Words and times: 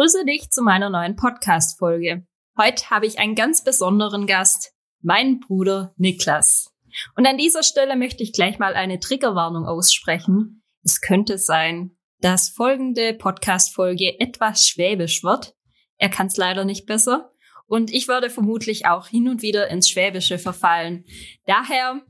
Ich 0.00 0.02
grüße 0.02 0.24
dich 0.24 0.48
zu 0.48 0.62
meiner 0.62 0.88
neuen 0.88 1.14
Podcast-Folge. 1.14 2.26
Heute 2.56 2.88
habe 2.88 3.04
ich 3.04 3.18
einen 3.18 3.34
ganz 3.34 3.62
besonderen 3.62 4.26
Gast, 4.26 4.72
meinen 5.02 5.40
Bruder 5.40 5.92
Niklas. 5.98 6.74
Und 7.16 7.26
an 7.26 7.36
dieser 7.36 7.62
Stelle 7.62 7.96
möchte 7.96 8.22
ich 8.22 8.32
gleich 8.32 8.58
mal 8.58 8.72
eine 8.72 8.98
Triggerwarnung 8.98 9.66
aussprechen. 9.66 10.62
Es 10.82 11.02
könnte 11.02 11.36
sein, 11.36 11.98
dass 12.20 12.48
folgende 12.48 13.12
Podcast-Folge 13.12 14.18
etwas 14.20 14.66
schwäbisch 14.66 15.22
wird. 15.22 15.54
Er 15.98 16.08
kann 16.08 16.28
es 16.28 16.38
leider 16.38 16.64
nicht 16.64 16.86
besser. 16.86 17.34
Und 17.66 17.92
ich 17.92 18.08
werde 18.08 18.30
vermutlich 18.30 18.86
auch 18.86 19.06
hin 19.06 19.28
und 19.28 19.42
wieder 19.42 19.68
ins 19.68 19.90
Schwäbische 19.90 20.38
verfallen. 20.38 21.04
Daher, 21.44 22.00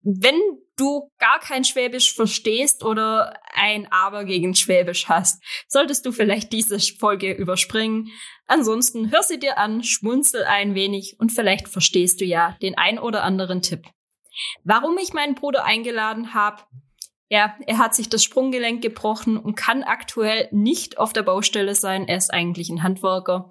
wenn 0.00 0.40
du 0.76 1.10
gar 1.18 1.40
kein 1.40 1.64
Schwäbisch 1.64 2.14
verstehst 2.14 2.84
oder 2.84 3.38
ein 3.54 3.90
Aber 3.90 4.24
gegen 4.24 4.54
Schwäbisch 4.54 5.08
hast, 5.08 5.42
solltest 5.68 6.06
du 6.06 6.12
vielleicht 6.12 6.52
diese 6.52 6.78
Folge 6.78 7.32
überspringen. 7.32 8.08
Ansonsten 8.46 9.10
hör 9.10 9.22
sie 9.22 9.38
dir 9.38 9.58
an, 9.58 9.82
schmunzel 9.82 10.44
ein 10.44 10.74
wenig 10.74 11.16
und 11.18 11.32
vielleicht 11.32 11.68
verstehst 11.68 12.20
du 12.20 12.24
ja 12.24 12.56
den 12.62 12.76
ein 12.76 12.98
oder 12.98 13.22
anderen 13.22 13.62
Tipp. 13.62 13.84
Warum 14.64 14.98
ich 14.98 15.12
meinen 15.12 15.34
Bruder 15.34 15.64
eingeladen 15.64 16.34
habe? 16.34 16.62
Ja, 17.28 17.56
er 17.66 17.78
hat 17.78 17.94
sich 17.94 18.08
das 18.08 18.22
Sprunggelenk 18.22 18.82
gebrochen 18.82 19.36
und 19.36 19.56
kann 19.56 19.82
aktuell 19.82 20.48
nicht 20.52 20.98
auf 20.98 21.12
der 21.12 21.24
Baustelle 21.24 21.74
sein. 21.74 22.06
Er 22.06 22.18
ist 22.18 22.32
eigentlich 22.32 22.68
ein 22.68 22.84
Handwerker. 22.84 23.48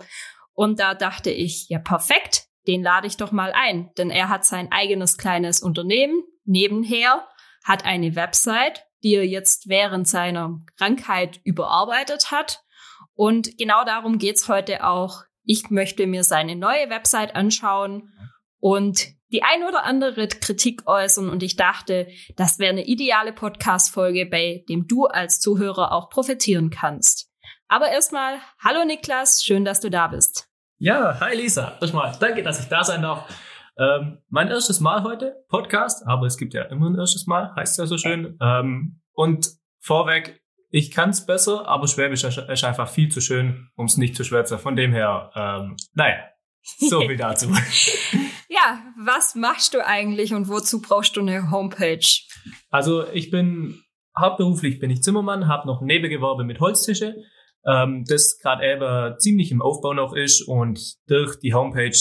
Und 0.54 0.80
da 0.80 0.94
dachte 0.94 1.30
ich, 1.30 1.68
ja 1.68 1.80
perfekt, 1.80 2.46
den 2.68 2.84
lade 2.84 3.08
ich 3.08 3.18
doch 3.18 3.34
mal 3.34 3.52
ein, 3.54 3.92
denn 3.98 4.10
er 4.10 4.30
hat 4.30 4.46
sein 4.46 4.72
eigenes 4.72 5.18
kleines 5.18 5.62
Unternehmen, 5.62 6.24
nebenher, 6.46 7.28
hat 7.64 7.86
eine 7.86 8.16
Website, 8.16 8.86
die 9.04 9.16
er 9.16 9.26
jetzt 9.26 9.68
während 9.68 10.08
seiner 10.08 10.60
Krankheit 10.78 11.40
überarbeitet 11.44 12.32
hat. 12.32 12.64
Und 13.14 13.58
genau 13.58 13.84
darum 13.86 14.18
geht's 14.18 14.48
heute 14.48 14.86
auch. 14.86 15.24
Ich 15.44 15.70
möchte 15.70 16.08
mir 16.08 16.24
seine 16.24 16.56
neue 16.56 16.90
Website 16.90 17.36
anschauen 17.36 18.12
und 18.60 19.08
die 19.32 19.44
ein 19.44 19.64
oder 19.64 19.84
andere 19.84 20.28
Kritik 20.28 20.88
äußern. 20.88 21.30
Und 21.30 21.44
ich 21.44 21.56
dachte, 21.56 22.08
das 22.36 22.60
wäre 22.60 22.72
eine 22.72 22.86
ideale 22.86 23.34
Podcast-Folge, 23.34 24.26
bei 24.26 24.64
dem 24.70 24.88
du 24.88 25.06
als 25.06 25.40
Zuhörer 25.40 25.92
auch 25.92 26.10
profitieren 26.10 26.70
kannst. 26.70 27.30
Aber 27.68 27.90
erstmal, 27.90 28.40
hallo 28.64 28.86
Niklas, 28.86 29.44
schön, 29.44 29.66
dass 29.66 29.80
du 29.80 29.90
da 29.90 30.08
bist. 30.08 30.50
Ja, 30.78 31.20
hi 31.20 31.36
Lisa. 31.36 31.78
Erstmal, 31.82 32.16
danke, 32.20 32.44
dass 32.44 32.60
ich 32.60 32.68
da 32.68 32.84
sein 32.84 33.02
darf. 33.02 33.28
Ähm, 33.78 34.20
mein 34.30 34.48
erstes 34.48 34.80
Mal 34.80 35.04
heute, 35.04 35.44
Podcast, 35.50 36.08
aber 36.08 36.28
es 36.28 36.38
gibt 36.38 36.54
ja 36.54 36.64
immer 36.64 36.90
ein 36.90 36.98
erstes 36.98 37.28
Mal, 37.28 37.54
heißt 37.56 37.78
ja 37.78 37.86
so 37.86 37.98
schön. 37.98 38.38
Ähm, 38.42 39.02
und 39.14 39.50
vorweg, 39.82 40.42
ich 40.70 40.92
kann 40.92 41.10
es 41.10 41.26
besser, 41.26 41.68
aber 41.68 41.88
Schwäbisch 41.88 42.24
ist 42.24 42.64
einfach 42.64 42.88
viel 42.88 43.10
zu 43.10 43.22
schön, 43.22 43.70
um 43.76 43.86
es 43.86 43.98
nicht 43.98 44.16
zu 44.16 44.24
schwätzen. 44.24 44.60
Von 44.60 44.76
dem 44.76 44.94
her, 44.94 45.32
ähm, 45.36 45.76
naja, 45.94 46.16
so 46.62 47.02
viel 47.02 47.18
dazu. 47.18 47.50
ja, 48.50 48.82
was 49.04 49.36
machst 49.36 49.74
du 49.74 49.86
eigentlich 49.86 50.34
und 50.34 50.48
wozu 50.48 50.82
brauchst 50.82 51.18
du 51.18 51.22
eine 51.22 51.52
Homepage? 51.52 52.06
Also 52.70 53.08
ich 53.10 53.30
bin 53.30 53.82
hauptberuflich 54.18 54.80
bin 54.80 54.90
ich 54.90 55.04
Zimmermann, 55.04 55.48
habe 55.48 55.68
noch 55.68 55.82
ein 55.82 55.88
Nebengewerbe 55.88 56.46
mit 56.46 56.62
Holztische, 56.62 57.16
ähm, 57.66 58.06
das 58.08 58.38
gerade 58.40 58.66
eben 58.66 59.20
ziemlich 59.20 59.52
im 59.52 59.62
Aufbau 59.62 59.94
noch 59.94 60.14
ist 60.14 60.48
und 60.48 60.80
durch 61.08 61.38
die 61.40 61.54
Homepage 61.54 61.98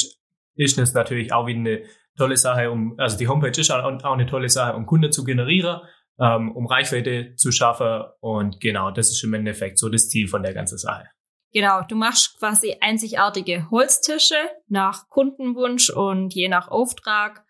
ist 0.56 0.78
es 0.78 0.94
natürlich 0.94 1.32
auch 1.32 1.46
wieder 1.46 1.58
eine 1.58 1.82
tolle 2.16 2.36
Sache, 2.36 2.70
um, 2.70 2.94
also 2.98 3.18
die 3.18 3.28
Homepage 3.28 3.60
ist 3.60 3.70
auch 3.70 3.84
eine 3.84 4.26
tolle 4.26 4.48
Sache, 4.48 4.76
um 4.76 4.86
Kunden 4.86 5.12
zu 5.12 5.24
generieren, 5.24 5.80
ähm, 6.20 6.52
um 6.52 6.66
Reichweite 6.66 7.34
zu 7.36 7.50
schaffen. 7.52 8.04
Und 8.20 8.60
genau, 8.60 8.90
das 8.90 9.10
ist 9.10 9.22
im 9.24 9.34
Endeffekt 9.34 9.78
so 9.78 9.88
das 9.88 10.08
Ziel 10.08 10.28
von 10.28 10.42
der 10.42 10.54
ganzen 10.54 10.78
Sache. 10.78 11.08
Genau, 11.52 11.82
du 11.82 11.94
machst 11.94 12.38
quasi 12.38 12.76
einzigartige 12.80 13.70
Holztische 13.70 14.34
nach 14.68 15.08
Kundenwunsch 15.08 15.90
und 15.90 16.34
je 16.34 16.48
nach 16.48 16.68
Auftrag. 16.68 17.44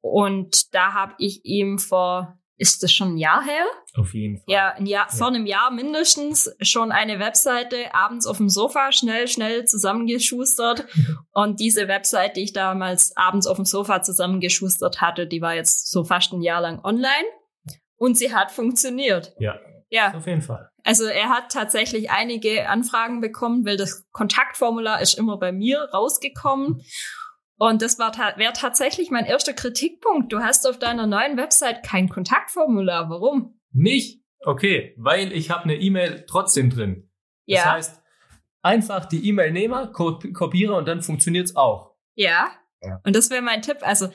Und 0.00 0.74
da 0.74 0.92
habe 0.92 1.14
ich 1.18 1.44
ihm 1.44 1.78
vor 1.78 2.38
ist 2.58 2.82
das 2.82 2.92
schon 2.92 3.14
ein 3.14 3.18
Jahr 3.18 3.42
her? 3.44 3.64
Auf 3.96 4.12
jeden 4.14 4.36
Fall. 4.36 4.44
Ja, 4.48 4.72
ein 4.74 4.86
Jahr, 4.86 5.06
ja. 5.10 5.16
vor 5.16 5.28
einem 5.28 5.46
Jahr 5.46 5.70
mindestens 5.70 6.54
schon 6.60 6.92
eine 6.92 7.20
Webseite 7.20 7.94
abends 7.94 8.26
auf 8.26 8.36
dem 8.36 8.48
Sofa 8.48 8.92
schnell, 8.92 9.28
schnell 9.28 9.64
zusammengeschustert. 9.64 10.86
Und 11.32 11.60
diese 11.60 11.88
Webseite, 11.88 12.34
die 12.34 12.44
ich 12.44 12.52
damals 12.52 13.16
abends 13.16 13.46
auf 13.46 13.56
dem 13.56 13.64
Sofa 13.64 14.02
zusammengeschustert 14.02 15.00
hatte, 15.00 15.26
die 15.26 15.40
war 15.40 15.54
jetzt 15.54 15.90
so 15.90 16.04
fast 16.04 16.32
ein 16.32 16.42
Jahr 16.42 16.60
lang 16.60 16.84
online. 16.84 17.08
Und 17.96 18.18
sie 18.18 18.34
hat 18.34 18.50
funktioniert. 18.50 19.34
Ja. 19.38 19.58
Ja. 19.90 20.14
Auf 20.14 20.26
jeden 20.26 20.42
Fall. 20.42 20.68
Also 20.84 21.04
er 21.04 21.28
hat 21.28 21.50
tatsächlich 21.52 22.10
einige 22.10 22.68
Anfragen 22.68 23.20
bekommen, 23.20 23.64
weil 23.64 23.76
das 23.76 24.06
Kontaktformular 24.12 25.00
ist 25.00 25.14
immer 25.16 25.38
bei 25.38 25.52
mir 25.52 25.88
rausgekommen. 25.92 26.82
Und 27.58 27.82
das 27.82 27.98
wäre 27.98 28.52
tatsächlich 28.54 29.10
mein 29.10 29.26
erster 29.26 29.52
Kritikpunkt. 29.52 30.32
Du 30.32 30.38
hast 30.38 30.66
auf 30.66 30.78
deiner 30.78 31.06
neuen 31.06 31.36
Website 31.36 31.82
kein 31.82 32.08
Kontaktformular. 32.08 33.10
Warum? 33.10 33.60
Nicht? 33.72 34.22
Okay, 34.44 34.94
weil 34.96 35.32
ich 35.32 35.50
habe 35.50 35.64
eine 35.64 35.74
E-Mail 35.74 36.24
trotzdem 36.28 36.70
drin. 36.70 37.10
Ja. 37.46 37.64
Das 37.64 37.72
heißt, 37.72 38.02
einfach 38.62 39.06
die 39.06 39.28
E-Mail 39.28 39.50
nehmen, 39.50 39.92
kopiere 39.92 40.74
und 40.74 40.86
dann 40.86 41.02
funktioniert's 41.02 41.56
auch. 41.56 41.96
Ja. 42.14 42.50
ja. 42.80 43.00
Und 43.04 43.16
das 43.16 43.30
wäre 43.30 43.42
mein 43.42 43.62
Tipp. 43.62 43.78
Also 43.80 44.12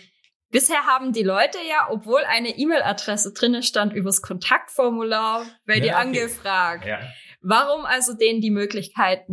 bisher 0.49 0.85
haben 0.85 1.11
die 1.11 1.23
Leute 1.23 1.57
ja, 1.67 1.89
obwohl 1.89 2.21
eine 2.23 2.57
E-Mail-Adresse 2.57 3.33
drinne 3.33 3.61
stand, 3.61 3.91
übers 3.93 4.21
Kontaktformular 4.21 5.45
bei 5.65 5.75
ja, 5.75 5.81
dir 5.81 5.91
okay. 5.91 6.01
angefragt. 6.01 6.85
Ja. 6.85 6.99
Warum 7.41 7.85
also 7.85 8.13
denen 8.13 8.39
die 8.39 8.51
Möglichkeit 8.51 9.27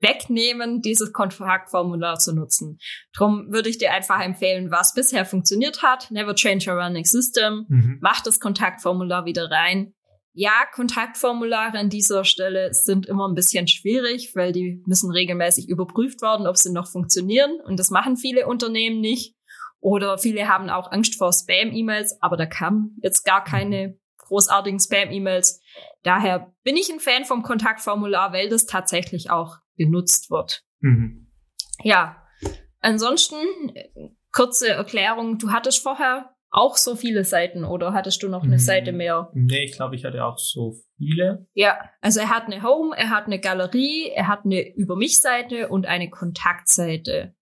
wegnehmen, 0.00 0.80
dieses 0.82 1.12
Kontaktformular 1.12 2.18
zu 2.18 2.34
nutzen. 2.34 2.78
Drum 3.14 3.46
würde 3.50 3.68
ich 3.68 3.78
dir 3.78 3.92
einfach 3.92 4.20
empfehlen, 4.20 4.70
was 4.70 4.94
bisher 4.94 5.24
funktioniert 5.24 5.82
hat. 5.82 6.10
Never 6.10 6.34
change 6.34 6.70
a 6.70 6.74
running 6.74 7.04
system. 7.04 7.66
Mhm. 7.68 7.98
Mach 8.00 8.22
das 8.22 8.40
Kontaktformular 8.40 9.24
wieder 9.24 9.50
rein. 9.50 9.94
Ja, 10.38 10.66
Kontaktformulare 10.74 11.78
an 11.78 11.88
dieser 11.88 12.24
Stelle 12.24 12.74
sind 12.74 13.06
immer 13.06 13.26
ein 13.26 13.34
bisschen 13.34 13.68
schwierig, 13.68 14.32
weil 14.34 14.52
die 14.52 14.82
müssen 14.84 15.10
regelmäßig 15.10 15.70
überprüft 15.70 16.20
werden, 16.20 16.46
ob 16.46 16.58
sie 16.58 16.72
noch 16.72 16.88
funktionieren. 16.88 17.58
Und 17.64 17.80
das 17.80 17.88
machen 17.88 18.18
viele 18.18 18.46
Unternehmen 18.46 19.00
nicht. 19.00 19.34
Oder 19.80 20.18
viele 20.18 20.46
haben 20.46 20.68
auch 20.68 20.92
Angst 20.92 21.16
vor 21.16 21.32
Spam-E-Mails, 21.32 22.18
aber 22.20 22.36
da 22.36 22.44
kamen 22.44 22.98
jetzt 23.02 23.24
gar 23.24 23.44
keine 23.44 23.98
großartigen 24.18 24.80
Spam-E-Mails. 24.80 25.60
Daher 26.02 26.52
bin 26.64 26.76
ich 26.76 26.90
ein 26.90 27.00
Fan 27.00 27.24
vom 27.24 27.42
Kontaktformular, 27.42 28.32
weil 28.32 28.48
das 28.48 28.66
tatsächlich 28.66 29.30
auch 29.30 29.56
genutzt 29.76 30.30
wird. 30.30 30.62
Mhm. 30.80 31.30
Ja, 31.82 32.22
ansonsten 32.80 33.36
kurze 34.32 34.68
Erklärung. 34.68 35.38
Du 35.38 35.50
hattest 35.50 35.82
vorher 35.82 36.36
auch 36.50 36.76
so 36.76 36.96
viele 36.96 37.24
Seiten 37.24 37.64
oder 37.64 37.92
hattest 37.92 38.22
du 38.22 38.28
noch 38.28 38.44
eine 38.44 38.56
mhm. 38.56 38.60
Seite 38.60 38.92
mehr? 38.92 39.30
Nee, 39.34 39.64
ich 39.64 39.72
glaube, 39.72 39.96
ich 39.96 40.04
hatte 40.04 40.24
auch 40.24 40.38
so 40.38 40.76
viele. 40.96 41.46
Ja, 41.54 41.78
also 42.00 42.20
er 42.20 42.30
hat 42.30 42.44
eine 42.44 42.62
Home, 42.62 42.96
er 42.96 43.10
hat 43.10 43.26
eine 43.26 43.40
Galerie, 43.40 44.10
er 44.14 44.28
hat 44.28 44.44
eine 44.44 44.74
Über 44.74 44.96
mich 44.96 45.18
Seite 45.18 45.68
und 45.68 45.86
eine 45.86 46.08
Kontaktseite. 46.08 47.34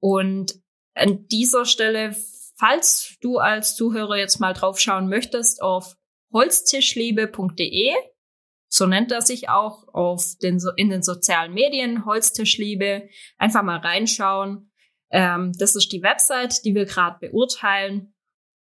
Und 0.00 0.54
an 0.94 1.26
dieser 1.28 1.64
Stelle, 1.64 2.16
falls 2.56 3.16
du 3.20 3.38
als 3.38 3.76
Zuhörer 3.76 4.16
jetzt 4.16 4.38
mal 4.40 4.52
draufschauen 4.52 5.08
möchtest, 5.08 5.62
auf 5.62 5.94
holztischliebe.de 6.32 7.92
so 8.76 8.86
nennt 8.86 9.12
er 9.12 9.22
sich 9.22 9.48
auch 9.48 9.86
auf 9.94 10.34
den, 10.42 10.60
in 10.74 10.90
den 10.90 11.04
sozialen 11.04 11.54
Medien, 11.54 12.04
Holztischliebe. 12.04 13.08
Einfach 13.38 13.62
mal 13.62 13.78
reinschauen. 13.78 14.72
Ähm, 15.12 15.52
das 15.56 15.76
ist 15.76 15.92
die 15.92 16.02
Website, 16.02 16.64
die 16.64 16.74
wir 16.74 16.84
gerade 16.84 17.18
beurteilen. 17.20 18.16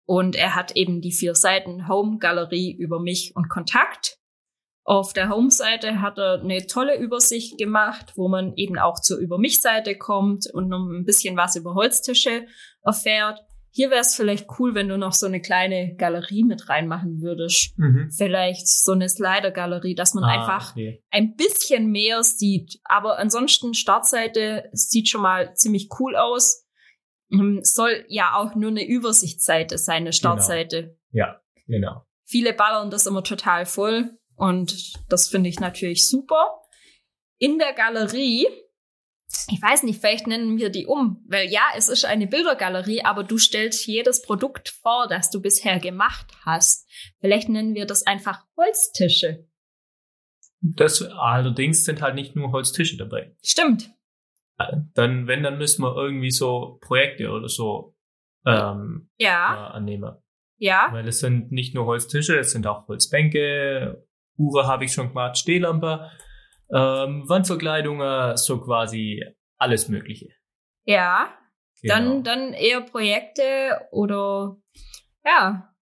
Und 0.06 0.36
er 0.36 0.54
hat 0.54 0.76
eben 0.76 1.02
die 1.02 1.12
vier 1.12 1.34
Seiten 1.34 1.88
Home, 1.88 2.20
Galerie, 2.20 2.78
über 2.78 3.00
mich 3.00 3.32
und 3.36 3.50
Kontakt. 3.50 4.20
Auf 4.84 5.14
der 5.14 5.30
Home-Seite 5.30 6.00
hat 6.00 6.20
er 6.20 6.42
eine 6.42 6.68
tolle 6.68 7.00
Übersicht 7.00 7.58
gemacht, 7.58 8.14
wo 8.16 8.28
man 8.28 8.54
eben 8.56 8.78
auch 8.78 9.02
zur 9.02 9.18
Über 9.18 9.40
mich-Seite 9.40 9.98
kommt 9.98 10.46
und 10.54 10.70
noch 10.70 10.88
ein 10.92 11.06
bisschen 11.06 11.36
was 11.38 11.56
über 11.56 11.74
Holztische 11.74 12.46
erfährt. 12.84 13.40
Hier 13.78 13.92
wäre 13.92 14.02
es 14.02 14.16
vielleicht 14.16 14.48
cool, 14.58 14.74
wenn 14.74 14.88
du 14.90 14.98
noch 14.98 15.14
so 15.14 15.28
eine 15.28 15.40
kleine 15.40 15.94
Galerie 15.98 16.44
mit 16.44 16.68
reinmachen 16.68 17.22
würdest. 17.22 17.78
Mhm. 17.78 18.10
Vielleicht 18.10 18.68
so 18.68 18.94
eine 18.94 19.08
Slider-Galerie, 19.08 19.94
dass 19.94 20.16
man 20.16 20.24
Ah, 20.24 20.30
einfach 20.30 20.72
okay. 20.72 21.04
ein 21.12 21.36
bisschen 21.36 21.92
mehr 21.92 22.24
sieht. 22.24 22.80
Aber 22.86 23.20
ansonsten 23.20 23.76
Startseite 23.76 24.68
sieht 24.74 25.10
schon 25.10 25.22
mal 25.22 25.54
ziemlich 25.54 25.90
cool 26.00 26.16
aus. 26.16 26.66
Ähm, 27.32 27.60
Soll 27.62 28.04
ja 28.08 28.34
auch 28.34 28.56
nur 28.56 28.72
eine 28.72 28.84
Übersichtsseite 28.84 29.78
sein, 29.78 29.98
eine 29.98 30.14
Startseite. 30.14 30.98
Ja, 31.12 31.40
genau. 31.68 32.02
Viele 32.26 32.54
ballern 32.54 32.90
das 32.90 33.06
immer 33.06 33.24
total 33.24 33.68
voll 33.68 34.18
und 34.36 34.94
das 35.08 35.28
finde 35.28 35.50
ich 35.50 35.60
natürlich 35.60 36.10
super. 36.10 36.62
In 37.38 37.60
der 37.60 37.74
Galerie, 37.74 38.48
ich 39.50 39.62
weiß 39.62 39.84
nicht, 39.84 40.00
vielleicht 40.00 40.28
nennen 40.28 40.58
wir 40.58 40.70
die 40.70 40.86
um, 40.86 41.24
weil 41.28 41.50
ja, 41.50 41.62
es 41.76 41.90
ist 41.90 42.06
eine 42.06 42.28
Bildergalerie, 42.28 43.04
aber 43.04 43.24
du 43.24 43.38
stellst 43.38 43.86
jedes 43.86 44.22
Produkt 44.22 44.70
vor, 44.70 45.08
das 45.10 45.30
du 45.30 45.42
bisher 45.42 45.80
gemacht 45.80 46.28
hast. 46.46 46.90
Vielleicht 47.20 47.50
nennen 47.50 47.76
wir 47.76 47.86
das 47.86 48.06
einfach 48.08 48.46
Holztische. 48.56 49.46
Das 50.62 51.02
allerdings 51.02 51.84
sind 51.86 52.02
halt 52.02 52.16
nicht 52.16 52.36
nur 52.36 52.52
Holztische 52.52 52.98
dabei. 52.98 53.36
Stimmt. 53.44 53.92
Dann, 54.94 55.28
wenn, 55.28 55.44
dann 55.44 55.58
müssen 55.60 55.84
wir 55.84 55.96
irgendwie 55.96 56.32
so 56.32 56.80
Projekte 56.82 57.30
oder 57.30 57.48
so 57.48 57.96
ähm, 58.46 59.10
Ja, 59.18 59.70
äh, 59.70 59.76
annehmen. 59.76 60.16
ja, 60.58 60.88
Weil 60.92 61.08
es 61.08 61.20
sind 61.20 61.52
nicht 61.52 61.76
nur 61.76 61.86
Holztische, 61.86 62.40
es 62.40 62.52
sind 62.52 62.66
auch 62.66 62.88
Holzbänke, 62.88 64.04
Uhr 64.38 64.68
habe 64.68 64.86
ich 64.86 64.94
schon 64.94 65.10
gemacht, 65.10 65.38
Stehlampe, 65.38 66.10
ähm, 66.74 67.24
Wandverkleidungen, 67.28 68.38
so 68.38 68.60
quasi 68.62 69.24
alles 69.58 69.88
Mögliche. 69.90 70.30
ja. 70.86 71.34
Genau. 71.84 71.94
Dann, 71.94 72.24
dann 72.24 72.54
eher 72.54 72.82
Projekte 72.82 73.88
oder 73.92 74.58
ja. 75.24 75.76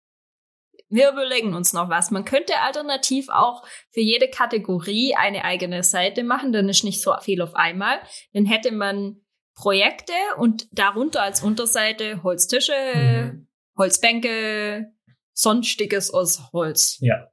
Wir 0.89 1.09
überlegen 1.11 1.53
uns 1.53 1.71
noch 1.71 1.89
was. 1.89 2.11
Man 2.11 2.25
könnte 2.25 2.59
alternativ 2.59 3.29
auch 3.29 3.65
für 3.93 4.01
jede 4.01 4.27
Kategorie 4.29 5.15
eine 5.15 5.45
eigene 5.45 5.83
Seite 5.83 6.25
machen, 6.25 6.51
dann 6.51 6.67
ist 6.67 6.83
nicht 6.83 7.01
so 7.01 7.13
viel 7.21 7.41
auf 7.41 7.55
einmal. 7.55 7.99
Dann 8.33 8.45
hätte 8.45 8.73
man 8.73 9.21
Projekte 9.55 10.11
und 10.37 10.67
darunter 10.73 11.21
als 11.23 11.41
Unterseite 11.43 12.21
Holztische, 12.23 12.73
Mhm. 12.93 13.47
Holzbänke, 13.77 14.91
sonstiges 15.33 16.13
aus 16.13 16.51
Holz. 16.51 16.97
Ja. 16.99 17.29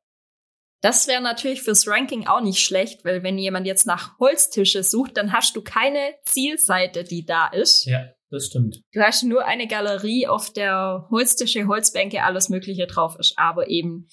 Das 0.83 1.07
wäre 1.07 1.23
natürlich 1.23 1.63
fürs 1.63 1.87
Ranking 1.87 2.27
auch 2.27 2.41
nicht 2.41 2.59
schlecht, 2.59 3.05
weil 3.05 3.23
wenn 3.23 3.39
jemand 3.39 3.67
jetzt 3.67 3.87
nach 3.87 4.19
Holztische 4.19 4.83
sucht, 4.83 5.17
dann 5.17 5.33
hast 5.33 5.55
du 5.55 5.63
keine 5.63 6.15
Zielseite, 6.25 7.05
die 7.05 7.25
da 7.25 7.47
ist. 7.47 7.87
Ja, 7.87 8.09
das 8.31 8.47
stimmt. 8.47 8.83
Du 8.93 9.01
hast 9.01 9.23
nur 9.23 9.45
eine 9.45 9.69
Galerie, 9.69 10.27
auf 10.27 10.53
der 10.53 11.07
Holztische, 11.11 11.69
Holzbänke, 11.69 12.25
alles 12.25 12.49
Mögliche 12.49 12.89
drauf 12.89 13.17
ist, 13.19 13.35
aber 13.37 13.69
eben 13.69 14.09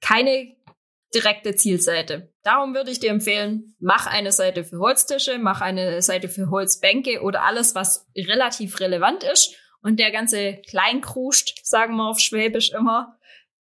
keine 0.00 0.56
direkte 1.14 1.54
Zielseite. 1.54 2.32
Darum 2.42 2.74
würde 2.74 2.90
ich 2.90 2.98
dir 2.98 3.10
empfehlen, 3.10 3.76
mach 3.78 4.08
eine 4.08 4.32
Seite 4.32 4.64
für 4.64 4.80
Holztische, 4.80 5.38
mach 5.38 5.60
eine 5.60 6.02
Seite 6.02 6.28
für 6.28 6.50
Holzbänke 6.50 7.22
oder 7.22 7.42
alles, 7.44 7.76
was 7.76 8.08
relativ 8.16 8.80
relevant 8.80 9.22
ist. 9.22 9.54
Und 9.80 10.00
der 10.00 10.10
ganze 10.10 10.60
Kleinkruscht, 10.68 11.60
sagen 11.62 11.94
wir 11.96 12.08
auf 12.08 12.18
Schwäbisch 12.18 12.72
immer, 12.72 13.16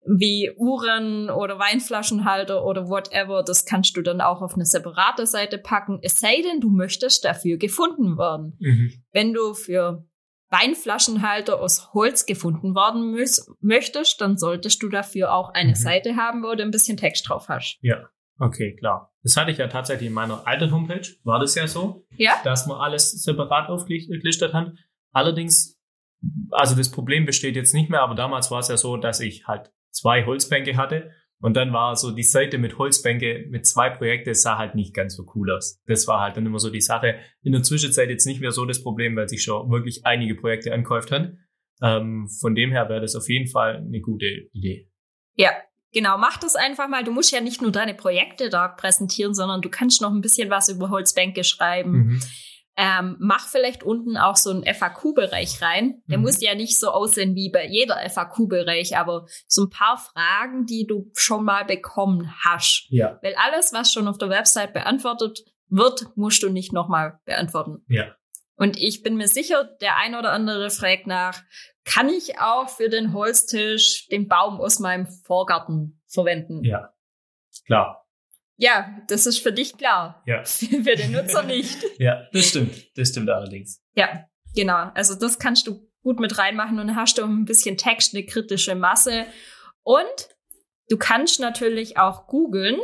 wie 0.06 0.52
Uhren 0.58 1.30
oder 1.30 1.60
Weinflaschenhalter 1.60 2.66
oder 2.66 2.88
whatever, 2.90 3.44
das 3.44 3.66
kannst 3.66 3.96
du 3.96 4.02
dann 4.02 4.22
auch 4.22 4.42
auf 4.42 4.54
eine 4.56 4.66
separate 4.66 5.26
Seite 5.26 5.58
packen. 5.58 6.00
Es 6.02 6.20
sei 6.20 6.42
denn, 6.42 6.60
du 6.60 6.70
möchtest 6.70 7.24
dafür 7.26 7.58
gefunden 7.58 8.18
werden. 8.18 8.58
Mhm. 8.60 8.92
Wenn 9.12 9.34
du 9.34 9.54
für 9.54 10.06
Weinflaschenhalter 10.50 11.60
aus 11.60 11.94
Holz 11.94 12.26
gefunden 12.26 12.76
worden 12.76 13.16
möchtest, 13.62 14.22
dann 14.22 14.38
solltest 14.38 14.82
du 14.84 14.90
dafür 14.90 15.34
auch 15.34 15.50
eine 15.54 15.72
Mhm. 15.72 15.76
Seite 15.76 16.16
haben, 16.16 16.44
wo 16.44 16.54
du 16.56 16.64
ein 16.64 16.72
bisschen 16.72 16.98
Text 16.98 17.28
drauf 17.28 17.50
hast. 17.50 17.78
Ja, 17.82 18.08
okay, 18.40 18.76
klar. 18.76 19.12
Das 19.24 19.36
hatte 19.38 19.52
ich 19.52 19.58
ja 19.58 19.68
tatsächlich 19.68 20.08
in 20.08 20.14
meiner 20.14 20.46
alten 20.46 20.72
Homepage, 20.72 21.08
war 21.24 21.40
das 21.40 21.56
ja 21.56 21.68
so, 21.68 22.06
Ja? 22.18 22.34
dass 22.44 22.68
man 22.68 22.78
alles 22.80 23.12
separat 23.24 23.70
aufgelistet 23.70 24.54
hat. 24.54 24.74
Allerdings, 25.12 25.80
also 26.52 26.76
das 26.76 26.92
Problem 26.92 27.26
besteht 27.26 27.56
jetzt 27.56 27.74
nicht 27.74 27.90
mehr, 27.90 28.02
aber 28.02 28.16
damals 28.16 28.52
war 28.52 28.60
es 28.60 28.68
ja 28.68 28.78
so, 28.78 28.98
dass 28.98 29.20
ich 29.22 29.48
halt 29.48 29.72
zwei 29.94 30.26
Holzbänke 30.26 30.76
hatte 30.76 31.12
und 31.44 31.58
dann 31.58 31.74
war 31.74 31.98
so 31.98 32.12
die 32.12 32.24
Seite 32.24 32.58
mit 32.58 32.78
Holzbänke 32.78 33.48
mit 33.50 33.66
zwei 33.66 33.90
Projekte 33.90 34.34
sah 34.34 34.58
halt 34.58 34.76
nicht 34.76 34.94
ganz 34.94 35.18
so 35.18 35.26
cool 35.36 35.52
aus. 35.52 35.78
Das 35.88 36.08
war 36.08 36.22
halt 36.22 36.38
dann 36.38 36.46
immer 36.46 36.60
so 36.60 36.70
die 36.70 36.80
Sache. 36.80 37.20
In 37.42 37.52
der 37.52 37.64
Zwischenzeit 37.64 38.10
jetzt 38.10 38.26
nicht 38.26 38.40
mehr 38.40 38.54
so 38.54 38.66
das 38.66 38.82
Problem, 38.82 39.18
weil 39.18 39.28
sich 39.28 39.44
schon 39.44 39.70
wirklich 39.70 40.06
einige 40.06 40.36
Projekte 40.36 40.74
angehäuft 40.74 41.12
hat. 41.12 41.34
Ähm, 41.82 42.30
von 42.40 42.56
dem 42.56 42.72
her 42.72 42.88
wäre 42.88 43.02
das 43.02 43.18
auf 43.18 43.28
jeden 43.28 43.50
Fall 43.52 43.76
eine 43.76 44.00
gute 44.00 44.26
Idee. 44.54 44.90
Ja. 45.36 45.52
Genau, 45.92 46.18
mach 46.18 46.38
das 46.38 46.56
einfach 46.56 46.88
mal. 46.88 47.04
Du 47.04 47.12
musst 47.12 47.32
ja 47.34 47.42
nicht 47.42 47.62
nur 47.62 47.72
deine 47.72 47.94
Projekte 47.94 48.50
da 48.50 48.70
präsentieren, 48.70 49.36
sondern 49.36 49.62
du 49.62 49.70
kannst 49.70 50.02
noch 50.02 50.12
ein 50.12 50.22
bisschen 50.22 50.50
was 50.50 50.70
über 50.70 50.90
Holzbänke 50.90 51.44
schreiben. 51.44 51.92
Mhm. 51.92 52.22
Ähm, 52.76 53.18
mach 53.20 53.48
vielleicht 53.48 53.84
unten 53.84 54.18
auch 54.18 54.36
so 54.36 54.50
einen 54.50 54.64
FAQ-Bereich 54.66 55.62
rein. 55.62 56.02
Der 56.08 56.18
Mhm. 56.18 56.24
muss 56.24 56.42
ja 56.42 56.56
nicht 56.56 56.80
so 56.80 56.90
aussehen 56.90 57.36
wie 57.36 57.52
bei 57.52 57.68
jeder 57.68 57.98
FAQ-Bereich, 58.10 58.98
aber 58.98 59.28
so 59.48 59.66
ein 59.66 59.70
paar 59.70 59.98
Fragen, 59.98 60.66
die 60.66 60.88
du 60.88 61.12
schon 61.16 61.46
mal 61.46 61.66
bekommen 61.66 62.34
hast. 62.44 62.88
Ja, 62.90 63.20
Weil 63.22 63.36
alles, 63.36 63.74
was 63.74 63.94
schon 63.94 64.08
auf 64.08 64.18
der 64.18 64.30
Website 64.30 64.74
beantwortet 64.74 65.44
wird, 65.70 66.06
musst 66.16 66.42
du 66.42 66.50
nicht 66.50 66.74
nochmal 66.74 67.20
beantworten. 67.26 67.84
ja. 67.88 68.16
Und 68.56 68.78
ich 68.78 69.02
bin 69.02 69.16
mir 69.18 69.28
sicher, 69.28 69.64
der 69.82 69.98
ein 69.98 70.14
oder 70.14 70.32
andere 70.32 70.70
fragt 70.70 71.08
nach, 71.08 71.42
kann 71.86 72.08
ich 72.08 72.40
auch 72.40 72.70
für 72.70 72.88
den 72.88 73.12
Holztisch 73.12 74.08
den 74.10 74.28
Baum 74.28 74.62
aus 74.62 74.78
meinem 74.80 75.08
Vorgarten 75.08 76.00
verwenden? 76.08 76.64
Ja, 76.64 76.94
klar. 77.66 78.03
Ja, 78.58 79.02
das 79.08 79.26
ist 79.26 79.40
für 79.40 79.52
dich 79.52 79.78
klar. 79.78 80.24
Ja. 80.26 80.44
Für 80.46 80.96
den 80.96 81.12
Nutzer 81.12 81.44
nicht. 81.44 81.84
Ja, 81.98 82.28
das 82.32 82.50
stimmt. 82.50 82.96
Das 82.96 83.10
stimmt 83.10 83.30
allerdings. 83.30 83.82
Ja, 83.96 84.26
genau. 84.56 84.92
Also 84.94 85.16
das 85.16 85.40
kannst 85.40 85.68
du 85.68 85.90
gut 86.04 86.20
mit 86.20 86.38
reinmachen 86.38 86.80
und 86.80 86.88
dann 86.88 86.96
hast 86.96 87.18
du 87.18 87.24
ein 87.24 87.46
bisschen 87.46 87.78
Text, 87.78 88.14
eine 88.14 88.26
kritische 88.26 88.76
Masse. 88.76 89.26
Und 89.82 90.30
du 90.90 90.98
kannst 90.98 91.40
natürlich 91.40 91.98
auch 91.98 92.28
googeln. 92.28 92.78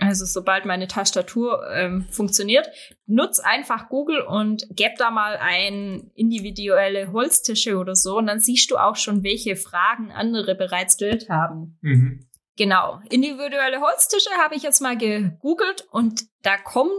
Also 0.00 0.26
sobald 0.26 0.64
meine 0.64 0.86
Tastatur 0.86 1.68
ähm, 1.72 2.06
funktioniert, 2.10 2.68
nutz 3.06 3.40
einfach 3.40 3.88
Google 3.88 4.20
und 4.20 4.64
gib 4.70 4.94
da 4.96 5.10
mal 5.10 5.36
ein 5.40 6.12
individuelle 6.14 7.10
Holztische 7.10 7.78
oder 7.78 7.96
so 7.96 8.18
und 8.18 8.28
dann 8.28 8.38
siehst 8.38 8.70
du 8.70 8.76
auch 8.76 8.94
schon, 8.94 9.24
welche 9.24 9.56
Fragen 9.56 10.12
andere 10.12 10.54
bereits 10.54 10.98
gestellt 10.98 11.28
haben. 11.28 11.78
Mhm. 11.80 12.27
Genau. 12.58 13.00
Individuelle 13.08 13.80
Holztische 13.80 14.30
habe 14.42 14.56
ich 14.56 14.62
jetzt 14.62 14.80
mal 14.82 14.98
gegoogelt 14.98 15.86
und 15.92 16.24
da 16.42 16.58
kommen 16.58 16.92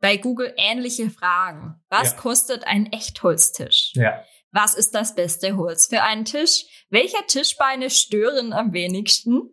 bei 0.00 0.16
Google 0.16 0.52
ähnliche 0.56 1.10
Fragen. 1.10 1.80
Was 1.90 2.12
Ja. 2.12 2.16
kostet 2.16 2.64
ein 2.66 2.90
Echtholztisch? 2.92 3.92
Ja. 3.94 4.24
Was 4.50 4.74
ist 4.74 4.94
das 4.94 5.14
beste 5.14 5.56
Holz 5.56 5.86
für 5.86 6.02
einen 6.02 6.24
Tisch? 6.24 6.64
Welche 6.90 7.16
Tischbeine 7.26 7.88
stören 7.90 8.52
am 8.52 8.72
wenigsten? 8.72 9.50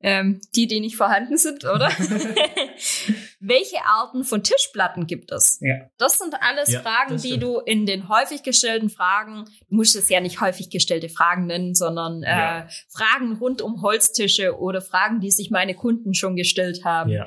Ähm, 0.00 0.40
die, 0.54 0.66
die 0.66 0.80
nicht 0.80 0.96
vorhanden 0.96 1.36
sind, 1.36 1.64
oder? 1.64 1.90
Welche 3.38 3.84
Arten 3.84 4.24
von 4.24 4.42
Tischplatten 4.42 5.06
gibt 5.06 5.30
es? 5.30 5.58
Ja. 5.60 5.90
Das 5.98 6.18
sind 6.18 6.34
alles 6.40 6.72
Ja, 6.72 6.80
Fragen, 6.80 7.18
die 7.18 7.38
du 7.38 7.58
in 7.58 7.84
den 7.84 8.08
häufig 8.08 8.42
gestellten 8.42 8.88
Fragen, 8.88 9.44
du 9.68 9.76
musst 9.76 9.94
es 9.94 10.08
ja 10.08 10.20
nicht 10.20 10.40
häufig 10.40 10.70
gestellte 10.70 11.08
Fragen 11.08 11.46
nennen, 11.46 11.74
sondern 11.74 12.22
äh, 12.22 12.28
Ja. 12.30 12.68
Fragen 12.88 13.36
rund 13.36 13.60
um 13.60 13.82
Holztische 13.82 14.58
oder 14.58 14.80
Fragen, 14.80 15.20
die 15.20 15.30
sich 15.30 15.50
meine 15.50 15.74
Kunden 15.74 16.14
schon 16.14 16.34
gestellt 16.34 16.84
haben. 16.84 17.10
Ja. 17.10 17.26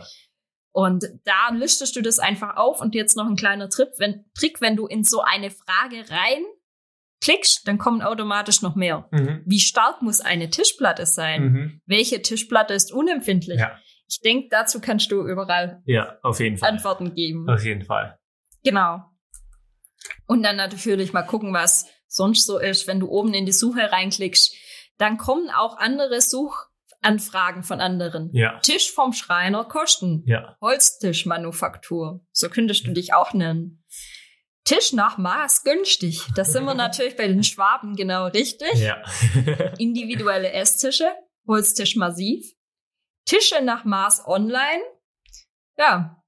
Und 0.72 1.06
da 1.26 1.50
listest 1.54 1.96
du 1.96 2.02
das 2.02 2.20
einfach 2.20 2.56
auf 2.56 2.82
und 2.82 2.96
jetzt 2.96 3.16
noch 3.16 3.28
ein 3.28 3.36
kleiner 3.36 3.70
Trick, 3.70 3.90
wenn, 3.98 4.26
Trick, 4.38 4.62
wenn 4.62 4.76
du 4.76 4.88
in 4.88 5.04
so 5.04 5.22
eine 5.22 5.52
Frage 5.52 6.10
rein 6.10 6.44
klickst, 7.22 7.68
dann 7.68 7.78
kommen 7.78 8.02
automatisch 8.02 8.62
noch 8.62 8.76
mehr. 8.76 9.08
Mhm. 9.12 9.42
Wie 9.46 9.60
stark 9.60 10.02
muss 10.02 10.22
eine 10.22 10.50
Tischplatte 10.50 11.06
sein? 11.06 11.44
Mhm. 11.44 11.82
Welche 11.86 12.22
Tischplatte 12.22 12.74
ist 12.74 12.92
unempfindlich? 12.94 13.60
Ja. 13.60 13.78
Ich 14.10 14.22
denke, 14.22 14.48
dazu 14.50 14.82
kannst 14.82 15.12
du 15.12 15.28
überall 15.28 15.82
Ja, 15.86 16.18
auf 16.24 16.40
jeden 16.40 16.58
Fall. 16.58 16.70
Antworten 16.70 17.14
geben. 17.14 17.48
Auf 17.48 17.64
jeden 17.64 17.84
Fall. 17.84 18.18
Genau. 18.64 19.04
Und 20.26 20.44
dann 20.44 20.56
natürlich 20.56 21.14
mal 21.14 21.24
gucken, 21.24 21.54
was 21.54 21.86
sonst 22.08 22.46
so 22.46 22.58
ist. 22.58 22.88
Wenn 22.88 23.00
du 23.00 23.08
oben 23.08 23.34
in 23.34 23.46
die 23.46 23.52
Suche 23.52 23.92
reinklickst, 23.92 24.54
dann 24.98 25.18
kommen 25.18 25.50
auch 25.52 25.78
andere 25.78 26.22
Suchanfragen 26.22 27.64
von 27.64 27.82
anderen. 27.82 28.32
Ja. 28.34 28.60
Tisch 28.60 28.92
vom 28.92 29.14
Schreiner 29.14 29.64
kosten. 29.64 30.24
Ja. 30.26 30.58
Holztischmanufaktur. 30.60 32.26
So 32.32 32.50
könntest 32.50 32.88
du 32.88 32.92
dich 32.92 33.14
auch 33.14 33.34
nennen. 33.34 33.84
Tisch 34.64 34.94
nach 34.94 35.18
Maß 35.18 35.64
günstig. 35.64 36.22
Das 36.36 36.52
sind 36.52 36.66
wir 36.66 36.74
natürlich 36.76 37.16
bei 37.16 37.28
den 37.28 37.44
Schwaben 37.44 37.96
genau 37.96 38.26
richtig. 38.28 38.74
Ja. 38.76 39.02
Individuelle 39.78 40.52
Esstische, 40.52 41.10
Holztisch 41.48 41.96
massiv. 41.96 42.46
Tische 43.30 43.62
nach 43.62 43.86
Maß 43.86 44.24
online. 44.26 44.82
Ja, 45.78 46.24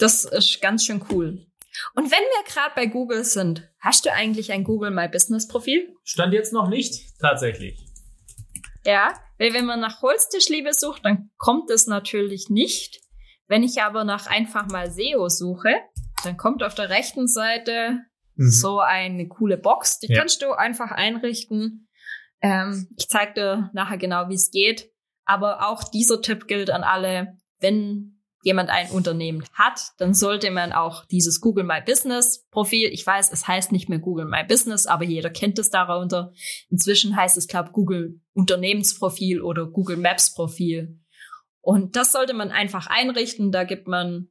das 0.00 0.26
ist 0.26 0.60
ganz 0.60 0.84
schön 0.84 1.02
cool. 1.10 1.46
Und 1.94 2.10
wenn 2.10 2.10
wir 2.10 2.52
gerade 2.52 2.74
bei 2.74 2.86
Google 2.86 3.24
sind, 3.24 3.66
hast 3.80 4.04
du 4.04 4.12
eigentlich 4.12 4.52
ein 4.52 4.62
Google 4.62 4.90
My 4.90 5.08
Business 5.08 5.48
Profil? 5.48 5.94
Stand 6.04 6.34
jetzt 6.34 6.52
noch 6.52 6.68
nicht, 6.68 7.18
tatsächlich. 7.20 7.86
Ja, 8.84 9.14
weil 9.38 9.54
wenn 9.54 9.64
man 9.64 9.80
nach 9.80 10.02
Holztischliebe 10.02 10.74
sucht, 10.74 11.06
dann 11.06 11.30
kommt 11.38 11.70
es 11.70 11.86
natürlich 11.86 12.50
nicht. 12.50 13.00
Wenn 13.46 13.62
ich 13.62 13.80
aber 13.80 14.04
nach 14.04 14.26
einfach 14.26 14.66
mal 14.68 14.90
SEO 14.90 15.30
suche, 15.30 15.74
dann 16.22 16.36
kommt 16.36 16.62
auf 16.62 16.74
der 16.74 16.90
rechten 16.90 17.28
Seite 17.28 18.00
mhm. 18.34 18.50
so 18.50 18.80
eine 18.80 19.26
coole 19.26 19.56
Box. 19.56 20.00
Die 20.00 20.08
ja. 20.08 20.18
kannst 20.18 20.42
du 20.42 20.52
einfach 20.52 20.90
einrichten. 20.90 21.88
Ähm, 22.42 22.88
ich 22.98 23.08
zeige 23.08 23.32
dir 23.32 23.70
nachher 23.72 23.96
genau, 23.96 24.28
wie 24.28 24.34
es 24.34 24.50
geht. 24.50 24.90
Aber 25.26 25.68
auch 25.68 25.84
dieser 25.84 26.22
Tipp 26.22 26.48
gilt 26.48 26.70
an 26.70 26.82
alle, 26.82 27.36
wenn 27.60 28.16
jemand 28.42 28.70
ein 28.70 28.90
Unternehmen 28.90 29.44
hat, 29.54 29.90
dann 29.98 30.14
sollte 30.14 30.52
man 30.52 30.72
auch 30.72 31.04
dieses 31.06 31.40
Google 31.40 31.64
My 31.64 31.80
Business 31.84 32.46
Profil, 32.52 32.90
ich 32.92 33.04
weiß, 33.04 33.32
es 33.32 33.48
heißt 33.48 33.72
nicht 33.72 33.88
mehr 33.88 33.98
Google 33.98 34.26
My 34.26 34.44
Business, 34.44 34.86
aber 34.86 35.02
jeder 35.02 35.30
kennt 35.30 35.58
es 35.58 35.68
darunter. 35.68 36.32
Inzwischen 36.70 37.16
heißt 37.16 37.36
es, 37.36 37.48
glaube 37.48 37.72
Google 37.72 38.20
Unternehmensprofil 38.34 39.42
oder 39.42 39.66
Google 39.66 39.96
Maps 39.96 40.32
Profil. 40.32 41.00
Und 41.60 41.96
das 41.96 42.12
sollte 42.12 42.34
man 42.34 42.52
einfach 42.52 42.86
einrichten. 42.86 43.50
Da 43.50 43.64
gibt 43.64 43.88
man 43.88 44.28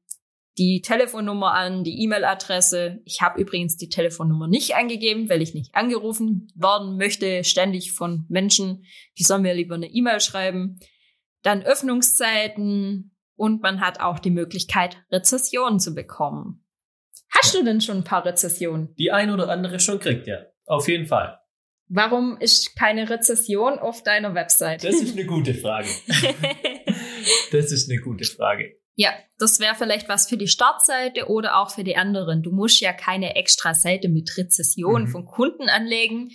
die 0.58 0.82
Telefonnummer 0.82 1.54
an, 1.54 1.84
die 1.84 2.04
E-Mail-Adresse. 2.04 3.02
Ich 3.06 3.22
habe 3.22 3.42
übrigens 3.42 3.78
die 3.78 3.90
Telefonnummer 3.90 4.48
nicht 4.48 4.76
angegeben, 4.76 5.30
weil 5.30 5.42
ich 5.42 5.54
nicht 5.54 5.76
angerufen 5.76 6.48
werden 6.56 6.98
möchte, 6.98 7.44
ständig 7.44 7.92
von 7.92 8.26
Menschen. 8.30 8.86
Die 9.18 9.24
sollen 9.24 9.42
mir 9.42 9.54
lieber 9.54 9.76
eine 9.76 9.88
E-Mail 9.88 10.22
schreiben. 10.22 10.80
Dann 11.42 11.62
Öffnungszeiten, 11.64 13.16
und 13.36 13.62
man 13.62 13.82
hat 13.82 14.00
auch 14.00 14.20
die 14.20 14.32
Möglichkeit, 14.32 14.98
Rezessionen 15.12 15.80
zu 15.80 15.94
bekommen. 15.94 16.66
Hast 17.30 17.54
du 17.54 17.64
denn 17.64 17.82
schon 17.82 17.98
ein 17.98 18.04
paar 18.04 18.26
Rezessionen? 18.26 18.96
Die 18.96 19.12
ein 19.12 19.30
oder 19.30 19.50
andere 19.50 19.80
schon 19.80 20.00
kriegt, 20.00 20.26
ja. 20.28 20.38
Auf 20.66 20.88
jeden 20.88 21.06
Fall. 21.06 21.40
Warum 21.88 22.38
ist 22.40 22.76
keine 22.76 23.10
Rezession 23.10 23.78
auf 23.78 24.02
deiner 24.04 24.34
Website? 24.34 24.84
Das 24.84 25.02
ist 25.02 25.18
eine 25.18 25.26
gute 25.26 25.54
Frage. 25.54 25.88
das 27.52 27.72
ist 27.72 27.92
eine 27.92 28.00
gute 28.00 28.26
Frage. 28.26 28.74
Ja, 28.96 29.12
das 29.38 29.60
wäre 29.60 29.75
vielleicht 29.75 30.08
was 30.08 30.28
für 30.28 30.38
die 30.38 30.48
Startseite 30.48 31.28
oder 31.28 31.58
auch 31.58 31.70
für 31.70 31.84
die 31.84 31.98
anderen. 31.98 32.44
Du 32.44 32.52
musst 32.52 32.80
ja 32.80 32.94
keine 32.94 33.36
extra 33.36 33.74
Seite 33.74 34.08
mit 34.08 34.38
Rezession 34.38 35.04
mhm. 35.04 35.08
von 35.08 35.25
Kunden 35.25 35.70
anlegen. 35.70 36.32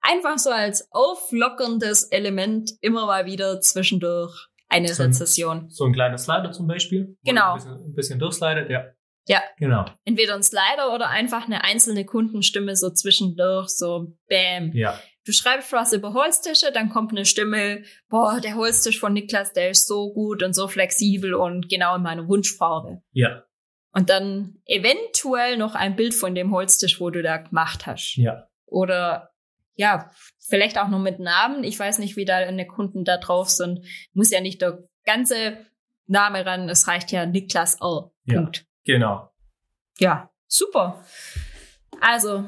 Einfach 0.00 0.38
so 0.38 0.50
als 0.50 0.88
auflockerndes 0.92 2.04
Element 2.04 2.72
immer 2.80 3.04
mal 3.04 3.26
wieder 3.26 3.60
zwischendurch 3.60 4.48
eine 4.68 4.88
so 4.88 5.02
Rezession. 5.02 5.68
so 5.68 5.84
ein 5.84 5.92
kleiner 5.92 6.16
Slider 6.16 6.52
zum 6.52 6.66
Beispiel. 6.66 7.18
Genau. 7.24 7.52
Ein 7.52 7.56
bisschen, 7.56 7.72
ein 7.72 7.94
bisschen 7.94 8.18
durchslidet, 8.18 8.70
ja. 8.70 8.84
Ja. 9.28 9.42
Genau. 9.58 9.84
Entweder 10.04 10.34
ein 10.34 10.42
Slider 10.42 10.94
oder 10.94 11.10
einfach 11.10 11.44
eine 11.44 11.62
einzelne 11.62 12.06
Kundenstimme 12.06 12.74
so 12.76 12.90
zwischendurch, 12.90 13.68
so 13.68 14.16
bam. 14.28 14.72
Ja. 14.72 14.98
Du 15.26 15.32
schreibst 15.32 15.72
was 15.72 15.92
über 15.92 16.14
Holztische, 16.14 16.72
dann 16.72 16.88
kommt 16.88 17.12
eine 17.12 17.26
Stimme, 17.26 17.82
boah, 18.08 18.40
der 18.40 18.54
Holztisch 18.54 18.98
von 18.98 19.12
Niklas, 19.12 19.52
der 19.52 19.70
ist 19.70 19.86
so 19.86 20.12
gut 20.12 20.42
und 20.42 20.54
so 20.54 20.66
flexibel 20.66 21.34
und 21.34 21.68
genau 21.68 21.96
in 21.96 22.02
meiner 22.02 22.26
Wunschfarbe. 22.26 23.02
Ja. 23.12 23.44
Und 23.92 24.08
dann 24.08 24.56
eventuell 24.66 25.56
noch 25.56 25.74
ein 25.74 25.96
Bild 25.96 26.14
von 26.14 26.34
dem 26.34 26.52
Holztisch, 26.52 27.00
wo 27.00 27.10
du 27.10 27.22
da 27.22 27.38
gemacht 27.38 27.86
hast. 27.86 28.16
Ja. 28.16 28.48
Oder 28.66 29.30
ja, 29.74 30.10
vielleicht 30.38 30.78
auch 30.78 30.88
noch 30.88 30.98
mit 30.98 31.18
Namen. 31.18 31.64
Ich 31.64 31.78
weiß 31.78 31.98
nicht, 31.98 32.16
wie 32.16 32.24
deine 32.24 32.66
Kunden 32.66 33.04
da 33.04 33.16
drauf 33.16 33.50
sind. 33.50 33.84
Muss 34.12 34.30
ja 34.30 34.40
nicht 34.40 34.62
der 34.62 34.84
ganze 35.04 35.56
Name 36.06 36.44
ran. 36.44 36.68
Es 36.68 36.86
reicht 36.86 37.12
ja 37.12 37.26
Niklas 37.26 37.80
R. 37.80 38.10
Punkt. 38.26 38.66
Ja, 38.84 38.94
genau. 38.94 39.30
Ja, 39.98 40.30
super. 40.46 41.04
Also, 42.00 42.44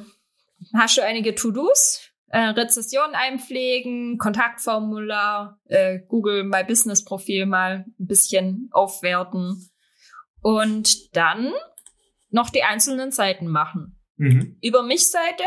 hast 0.75 0.97
du 0.97 1.03
einige 1.03 1.35
To-Dos? 1.35 2.12
Äh, 2.33 2.49
Rezession 2.49 3.15
einpflegen, 3.15 4.19
Kontaktformular, 4.19 5.61
äh, 5.67 6.01
Google 6.09 6.45
My 6.45 6.65
Business 6.65 7.05
Profil 7.05 7.47
mal 7.47 7.85
ein 7.87 8.07
bisschen 8.07 8.69
aufwerten 8.73 9.71
und 10.41 11.15
dann 11.15 11.53
noch 12.31 12.51
die 12.51 12.65
einzelnen 12.65 13.13
Seiten 13.13 13.47
machen. 13.49 14.01
Mhm. 14.17 14.57
Über 14.63 14.83
mich 14.83 15.11
Seite 15.11 15.45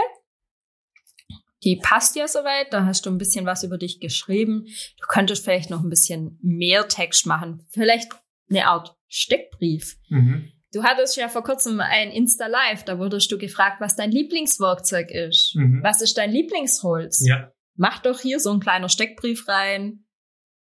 die 1.65 1.77
passt 1.77 2.15
ja 2.15 2.27
soweit. 2.27 2.71
Da 2.71 2.85
hast 2.85 3.05
du 3.05 3.09
ein 3.09 3.17
bisschen 3.17 3.45
was 3.45 3.63
über 3.63 3.77
dich 3.77 3.99
geschrieben. 3.99 4.67
Du 4.99 5.07
könntest 5.07 5.43
vielleicht 5.43 5.69
noch 5.69 5.83
ein 5.83 5.89
bisschen 5.89 6.39
mehr 6.41 6.87
Text 6.87 7.25
machen. 7.25 7.65
Vielleicht 7.69 8.11
eine 8.49 8.67
Art 8.67 8.95
Steckbrief. 9.07 9.97
Mhm. 10.09 10.51
Du 10.75 10.83
hattest 10.83 11.15
ja 11.15 11.29
vor 11.29 11.41
kurzem 11.41 11.79
ein 11.79 12.11
Insta 12.11 12.47
Live, 12.47 12.83
da 12.83 12.99
wurdest 12.99 13.31
du 13.31 13.37
gefragt, 13.37 13.79
was 13.79 13.95
dein 13.95 14.11
Lieblingswerkzeug 14.11 15.09
ist. 15.09 15.55
Mhm. 15.55 15.79
Was 15.81 16.01
ist 16.01 16.17
dein 16.17 16.31
Lieblingsholz? 16.31 17.25
Ja. 17.25 17.53
Mach 17.75 17.99
doch 17.99 18.19
hier 18.19 18.41
so 18.41 18.51
ein 18.51 18.59
kleiner 18.59 18.89
Steckbrief 18.89 19.47
rein. 19.47 20.05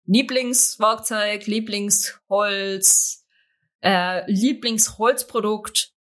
Lieblingswerkzeug, 0.05 1.49
Lieblingsholz, 1.49 3.27
äh, 3.81 4.31
Lieblingsholzprodukt. 4.31 5.93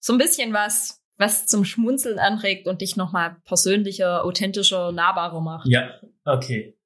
So 0.00 0.14
ein 0.14 0.18
bisschen 0.18 0.54
was, 0.54 1.02
was 1.18 1.46
zum 1.46 1.66
Schmunzeln 1.66 2.18
anregt 2.18 2.66
und 2.66 2.80
dich 2.80 2.96
nochmal 2.96 3.36
persönlicher, 3.44 4.24
authentischer, 4.24 4.90
nahbarer 4.90 5.42
macht. 5.42 5.68
Ja, 5.68 6.00
okay. 6.24 6.78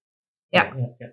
Ja. 0.50 0.76
Ja, 0.76 0.88
ja. 0.98 1.08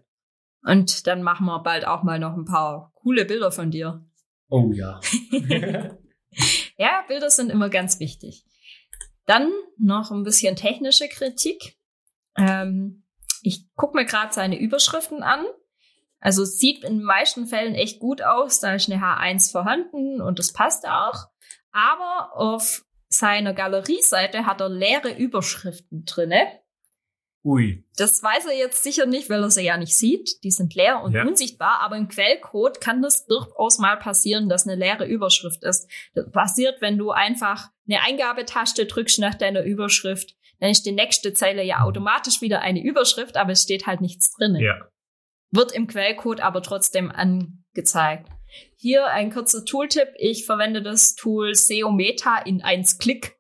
Und 0.64 1.06
dann 1.06 1.22
machen 1.22 1.46
wir 1.46 1.60
bald 1.60 1.86
auch 1.86 2.02
mal 2.02 2.18
noch 2.18 2.36
ein 2.36 2.46
paar 2.46 2.92
coole 2.96 3.26
Bilder 3.26 3.52
von 3.52 3.70
dir. 3.70 4.09
Oh 4.50 4.72
ja. 4.74 5.00
ja, 6.78 7.04
Bilder 7.08 7.30
sind 7.30 7.50
immer 7.50 7.70
ganz 7.70 8.00
wichtig. 8.00 8.46
Dann 9.26 9.52
noch 9.78 10.12
ein 10.12 10.24
bisschen 10.24 10.56
technische 10.56 11.08
Kritik. 11.08 11.78
Ähm, 12.36 13.06
ich 13.42 13.68
gucke 13.76 13.96
mir 13.96 14.06
gerade 14.06 14.34
seine 14.34 14.60
Überschriften 14.60 15.24
an. 15.24 15.46
Also 16.20 16.44
es 16.44 16.58
sieht 16.58 16.84
in 16.84 16.98
den 16.98 17.04
meisten 17.04 17.48
Fällen 17.48 17.76
echt 17.76 18.00
gut 18.00 18.22
aus. 18.22 18.60
Da 18.60 18.74
ist 18.74 18.92
eine 18.92 19.02
H1 19.02 19.52
vorhanden 19.52 20.22
und 20.22 20.40
das 20.40 20.52
passt 20.52 20.88
auch. 20.88 21.28
Aber 21.72 22.36
auf 22.36 22.84
seiner 23.08 23.54
Galerieseite 23.54 24.46
hat 24.46 24.62
er 24.62 24.70
leere 24.70 25.16
Überschriften 25.16 26.06
drinne. 26.06 26.48
Ui. 27.44 27.86
Das 27.96 28.22
weiß 28.22 28.48
er 28.48 28.58
jetzt 28.58 28.84
sicher 28.84 29.06
nicht, 29.06 29.30
weil 29.30 29.42
er 29.42 29.50
sie 29.50 29.64
ja 29.64 29.78
nicht 29.78 29.96
sieht. 29.96 30.44
Die 30.44 30.52
sind 30.52 30.76
leer 30.76 31.02
und 31.02 31.14
ja. 31.14 31.24
unsichtbar, 31.26 31.80
aber 31.80 31.96
im 31.96 32.10
Quellcode 32.10 32.82
kann 32.82 33.02
das 33.02 33.26
durchaus 33.28 33.78
mal 33.78 33.98
passieren, 33.98 34.50
dass 34.50 34.68
eine 34.68 34.76
leere 34.76 35.06
Überschrift 35.06 35.64
ist. 35.64 35.90
Das 36.14 36.30
passiert, 36.32 36.82
wenn 36.82 36.98
du 36.98 37.12
einfach 37.12 37.70
eine 37.88 38.02
Eingabetaste 38.02 38.86
drückst 38.86 39.20
nach 39.20 39.36
deiner 39.36 39.64
Überschrift, 39.64 40.36
dann 40.60 40.70
ist 40.70 40.86
die 40.86 40.92
nächste 40.92 41.34
Zeile 41.34 41.64
ja 41.64 41.82
automatisch 41.82 42.42
wieder 42.42 42.62
eine 42.62 42.84
Überschrift, 42.84 43.38
aber 43.38 43.54
es 43.54 43.64
steht 43.64 43.88
halt 43.88 44.02
nichts 44.02 44.36
drin. 44.36 44.56
Ja. 44.56 44.90
Wird 45.52 45.72
im 45.72 45.88
Quellcode 45.88 46.42
aber 46.42 46.62
trotzdem 46.62 47.10
angezeigt. 47.10 48.30
Hier 48.76 49.08
ein 49.08 49.32
kurzer 49.32 49.64
Tooltip. 49.64 50.10
Ich 50.18 50.46
verwende 50.46 50.82
das 50.82 51.16
Tool 51.16 51.56
SEO 51.56 51.92
Meta 51.92 52.40
in 52.40 52.62
1 52.62 52.98
Klick. 52.98 53.39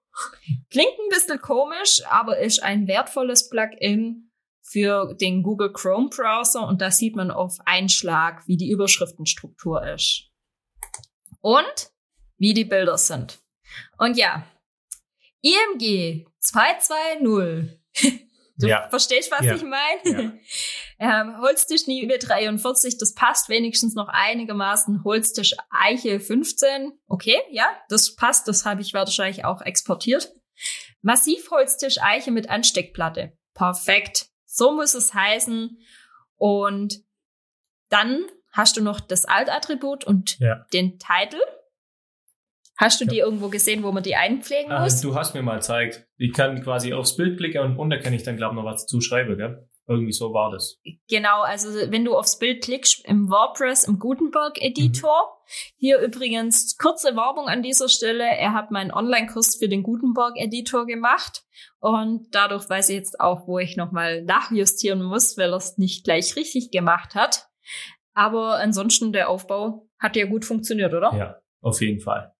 Klingt 0.69 0.99
ein 0.99 1.09
bisschen 1.09 1.41
komisch, 1.41 2.01
aber 2.09 2.39
ist 2.39 2.61
ein 2.61 2.87
wertvolles 2.87 3.49
Plugin 3.49 4.31
für 4.61 5.15
den 5.15 5.41
Google 5.41 5.73
Chrome 5.73 6.09
Browser 6.09 6.67
und 6.67 6.81
da 6.81 6.91
sieht 6.91 7.15
man 7.15 7.31
auf 7.31 7.57
einen 7.65 7.89
Schlag, 7.89 8.47
wie 8.47 8.57
die 8.57 8.69
Überschriftenstruktur 8.69 9.83
ist. 9.87 10.29
Und 11.41 11.91
wie 12.37 12.53
die 12.53 12.65
Bilder 12.65 12.97
sind. 12.97 13.39
Und 13.97 14.17
ja, 14.17 14.45
IMG 15.41 16.25
220 16.39 17.79
Du 18.59 18.67
ja. 18.67 18.89
verstehst, 18.89 19.31
was 19.31 19.45
ja. 19.45 19.55
ich 19.55 19.63
meine? 19.63 20.39
Ja. 20.99 21.21
ähm, 21.21 21.39
Holztisch 21.39 21.87
Nive 21.87 22.19
43, 22.19 22.97
das 22.97 23.13
passt 23.13 23.47
wenigstens 23.47 23.95
noch 23.95 24.09
einigermaßen. 24.09 25.03
Holztisch 25.05 25.55
Eiche 25.69 26.19
15, 26.19 26.91
okay, 27.07 27.37
ja, 27.51 27.65
das 27.87 28.15
passt, 28.15 28.49
das 28.49 28.65
habe 28.65 28.81
ich 28.81 28.93
wahrscheinlich 28.93 29.45
auch 29.45 29.61
exportiert. 29.61 30.33
Massivholztisch 31.01 32.01
Eiche 32.01 32.31
mit 32.31 32.49
Ansteckplatte. 32.49 33.31
Perfekt. 33.53 34.27
So 34.45 34.73
muss 34.73 34.93
es 34.93 35.13
heißen. 35.13 35.77
Und 36.35 36.99
dann 37.87 38.25
hast 38.51 38.75
du 38.75 38.81
noch 38.81 38.99
das 38.99 39.23
Altattribut 39.23 40.03
und 40.03 40.37
ja. 40.39 40.65
den 40.73 40.99
Titel. 40.99 41.39
Hast 42.79 43.01
du 43.01 43.05
ja. 43.05 43.11
die 43.11 43.17
irgendwo 43.19 43.49
gesehen, 43.49 43.83
wo 43.83 43.91
man 43.91 44.03
die 44.03 44.15
einpflegen 44.15 44.71
ah, 44.71 44.83
muss? 44.83 45.01
Du 45.01 45.13
hast 45.13 45.33
mir 45.33 45.41
mal 45.41 45.57
gezeigt. 45.57 46.07
Ich 46.15 46.31
kann 46.31 46.63
quasi 46.63 46.93
aufs 46.93 47.17
Bild 47.17 47.37
klicken 47.37 47.61
und 47.61 47.77
unter 47.77 47.99
kann 47.99 48.13
ich 48.13 48.23
dann, 48.23 48.37
glaube 48.37 48.55
ich, 48.55 48.61
noch 48.61 48.71
was 48.71 48.85
zuschreiben, 48.85 49.37
gell? 49.37 49.67
Irgendwie 49.85 50.13
so 50.13 50.33
war 50.33 50.49
das. 50.49 50.79
Genau, 51.09 51.41
also 51.41 51.67
wenn 51.91 52.05
du 52.05 52.15
aufs 52.15 52.39
Bild 52.39 52.63
klickst 52.63 53.05
im 53.05 53.29
WordPress, 53.29 53.83
im 53.83 53.99
Gutenberg-Editor, 53.99 55.11
mhm. 55.11 55.49
hier 55.75 55.99
übrigens 55.99 56.77
kurze 56.77 57.17
Werbung 57.17 57.47
an 57.47 57.63
dieser 57.63 57.89
Stelle, 57.89 58.23
er 58.23 58.53
hat 58.53 58.71
meinen 58.71 58.91
Online-Kurs 58.93 59.57
für 59.57 59.67
den 59.67 59.83
Gutenberg-Editor 59.83 60.85
gemacht 60.85 61.43
und 61.79 62.27
dadurch 62.31 62.69
weiß 62.69 62.89
ich 62.89 62.95
jetzt 62.95 63.19
auch, 63.19 63.45
wo 63.45 63.59
ich 63.59 63.75
nochmal 63.75 64.23
nachjustieren 64.23 65.03
muss, 65.03 65.37
weil 65.37 65.51
er 65.51 65.57
es 65.57 65.77
nicht 65.77 66.05
gleich 66.05 66.37
richtig 66.37 66.71
gemacht 66.71 67.13
hat. 67.13 67.47
Aber 68.13 68.59
ansonsten 68.59 69.11
der 69.11 69.27
Aufbau 69.27 69.89
hat 69.97 70.15
ja 70.15 70.27
gut 70.27 70.45
funktioniert, 70.45 70.93
oder? 70.93 71.13
Ja, 71.13 71.35
auf 71.61 71.81
jeden 71.81 71.99
Fall. 71.99 72.31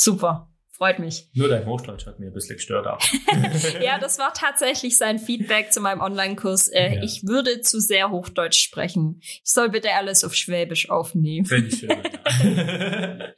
Super. 0.00 0.48
Freut 0.70 1.00
mich. 1.00 1.28
Nur 1.34 1.48
dein 1.48 1.66
Hochdeutsch 1.66 2.06
hat 2.06 2.20
mir 2.20 2.26
ein 2.28 2.32
bisschen 2.32 2.54
gestört. 2.54 2.86
Aber. 2.86 3.00
ja, 3.82 3.98
das 3.98 4.20
war 4.20 4.32
tatsächlich 4.32 4.96
sein 4.96 5.18
Feedback 5.18 5.72
zu 5.72 5.80
meinem 5.80 6.00
Online-Kurs. 6.00 6.68
Äh, 6.68 6.94
Ja. 6.94 7.02
Ich 7.02 7.26
würde 7.26 7.62
zu 7.62 7.80
sehr 7.80 8.10
Hochdeutsch 8.12 8.62
sprechen. 8.62 9.18
Ich 9.20 9.40
soll 9.44 9.70
bitte 9.70 9.92
alles 9.94 10.22
auf 10.22 10.36
Schwäbisch 10.36 10.88
aufnehmen. 10.88 11.46
Finde 11.46 11.66
ich 11.66 11.80
schön. 11.80 11.90
Ja. 11.90 11.96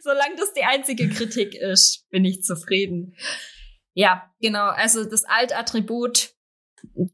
Solange 0.00 0.34
das 0.36 0.52
die 0.52 0.64
einzige 0.64 1.08
Kritik 1.10 1.54
ist, 1.54 2.08
bin 2.10 2.24
ich 2.24 2.42
zufrieden. 2.42 3.14
Ja, 3.92 4.28
genau. 4.40 4.66
Also 4.66 5.04
das 5.04 5.22
Alt-Attribut, 5.22 6.30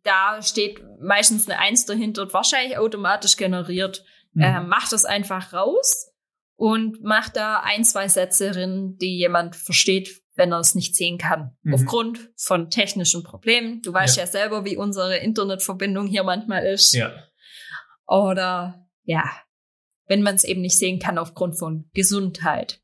da 0.04 0.40
steht 0.40 0.82
meistens 1.02 1.50
eine 1.50 1.58
Eins 1.58 1.84
dahinter 1.84 2.22
und 2.22 2.32
wahrscheinlich 2.32 2.78
automatisch 2.78 3.36
generiert. 3.36 4.06
Mhm. 4.32 4.42
Ähm, 4.42 4.68
mach 4.68 4.88
das 4.88 5.04
einfach 5.04 5.52
raus 5.52 6.14
und 6.56 6.98
mach 7.02 7.28
da 7.28 7.60
ein, 7.60 7.84
zwei 7.84 8.08
Sätze 8.08 8.50
drin, 8.50 8.96
die 9.00 9.16
jemand 9.18 9.54
versteht, 9.56 10.22
wenn 10.34 10.52
er 10.52 10.58
es 10.60 10.75
nicht 10.75 10.94
sehen 10.96 11.18
kann. 11.18 11.56
Mhm. 11.62 11.75
Aufgrund 11.75 12.30
von 12.36 12.68
technischen 12.70 13.22
Problemen. 13.22 13.82
Du 13.82 13.92
weißt 13.92 14.16
Ja. 14.16 14.25
ja, 14.25 14.26
selber, 14.26 14.64
wie 14.64 14.76
unsere 14.76 15.16
Internetverbindung 15.18 16.06
hier 16.06 16.25
manchmal 16.25 16.64
ist. 16.66 16.92
ja. 16.94 17.12
Oder 18.06 18.86
ja, 19.04 19.25
wenn 20.06 20.22
man 20.22 20.34
es 20.36 20.44
eben 20.44 20.60
nicht 20.60 20.78
sehen 20.78 20.98
kann 20.98 21.18
aufgrund 21.18 21.58
von 21.58 21.90
Gesundheit. 21.94 22.80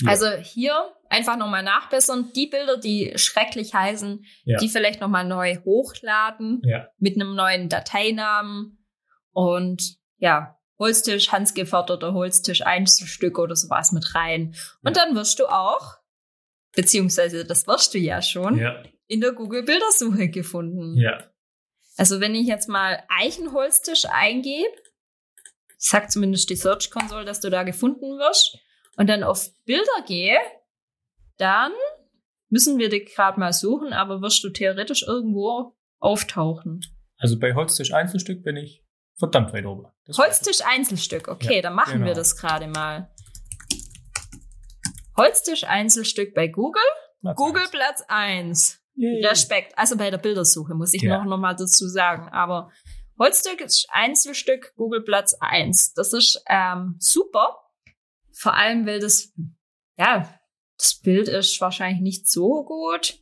Ja. 0.00 0.10
Also 0.10 0.28
hier 0.30 0.92
einfach 1.08 1.36
nochmal 1.36 1.62
nachbessern. 1.62 2.32
Die 2.34 2.46
Bilder, 2.48 2.76
die 2.76 3.12
schrecklich 3.16 3.74
heißen, 3.74 4.24
Ja. 4.44 4.58
die 4.58 4.68
vielleicht 4.68 5.00
nochmal 5.00 5.24
neu 5.24 5.56
hochladen 5.64 6.60
Ja. 6.64 6.88
mit 6.98 7.14
einem 7.14 7.34
neuen 7.36 7.68
Dateinamen 7.68 8.84
und 9.32 9.96
ja, 10.18 10.58
Holztisch, 10.78 11.30
handgeförderter 11.30 12.14
Holztisch, 12.14 12.62
Einzelstück 12.62 13.38
oder 13.38 13.54
sowas 13.56 13.92
mit 13.92 14.14
rein. 14.14 14.54
Und 14.82 14.96
dann 14.96 15.14
wirst 15.14 15.38
du 15.38 15.46
auch, 15.46 15.98
beziehungsweise 16.74 17.44
das 17.44 17.66
wirst 17.66 17.94
du 17.94 17.98
ja 17.98 18.22
schon, 18.22 18.58
Ja. 18.58 18.82
in 19.06 19.20
der 19.20 19.32
Google-Bildersuche 19.32 20.28
gefunden. 20.28 20.96
Ja. 20.96 21.22
Also 21.96 22.20
wenn 22.20 22.34
ich 22.34 22.46
jetzt 22.48 22.68
mal 22.68 23.04
Eichenholztisch 23.08 24.04
eingebe, 24.06 24.68
sagt 25.76 26.10
zumindest 26.10 26.50
die 26.50 26.56
Search 26.56 26.90
Console, 26.90 27.24
dass 27.24 27.40
du 27.40 27.50
da 27.50 27.62
gefunden 27.62 28.18
wirst, 28.18 28.58
und 28.96 29.08
dann 29.08 29.24
auf 29.24 29.50
Bilder 29.64 30.02
gehe, 30.06 30.38
dann 31.36 31.72
müssen 32.48 32.78
wir 32.78 32.88
dich 32.88 33.12
gerade 33.12 33.40
mal 33.40 33.52
suchen, 33.52 33.92
aber 33.92 34.22
wirst 34.22 34.44
du 34.44 34.50
theoretisch 34.50 35.02
irgendwo 35.02 35.76
auftauchen. 35.98 36.80
Also 37.18 37.38
bei 37.38 37.54
Holztisch 37.54 37.92
Einzelstück 37.92 38.44
bin 38.44 38.56
ich 38.56 38.83
verdammt 39.18 39.52
weit 39.52 39.64
oben. 39.66 39.86
Das 40.06 40.18
Holztisch 40.18 40.60
Einzelstück, 40.64 41.28
okay, 41.28 41.56
Ja, 41.56 41.62
dann 41.62 41.74
machen 41.74 41.94
genau. 41.94 42.06
wir 42.06 42.14
das 42.14 42.36
gerade 42.36 42.66
mal. 42.68 43.10
Holztisch 45.16 45.64
Einzelstück 45.64 46.34
bei 46.34 46.48
Google, 46.48 46.82
Platz 47.20 47.36
Google 47.36 47.62
eins. 47.62 47.70
Platz 47.70 48.04
1. 48.08 48.80
Yay. 48.96 49.24
Respekt. 49.26 49.76
Also 49.78 49.96
bei 49.96 50.10
der 50.10 50.18
Bildersuche 50.18 50.74
muss 50.74 50.92
ich 50.94 51.02
Ja. 51.02 51.18
noch, 51.18 51.24
noch 51.24 51.38
mal 51.38 51.54
dazu 51.54 51.88
sagen. 51.88 52.28
Aber 52.30 52.70
Holzstück 53.18 53.60
ist 53.60 53.86
Einzelstück, 53.90 54.72
Google 54.76 55.02
Platz 55.02 55.36
1. 55.40 55.94
Das 55.94 56.12
ist 56.12 56.42
ähm, 56.48 56.96
super. 56.98 57.60
Vor 58.36 58.54
allem, 58.54 58.86
weil 58.86 58.98
das, 59.00 59.32
ja, 59.96 60.28
das 60.76 61.00
Bild 61.00 61.28
ist 61.28 61.60
wahrscheinlich 61.60 62.00
nicht 62.02 62.28
so 62.28 62.64
gut. 62.64 63.18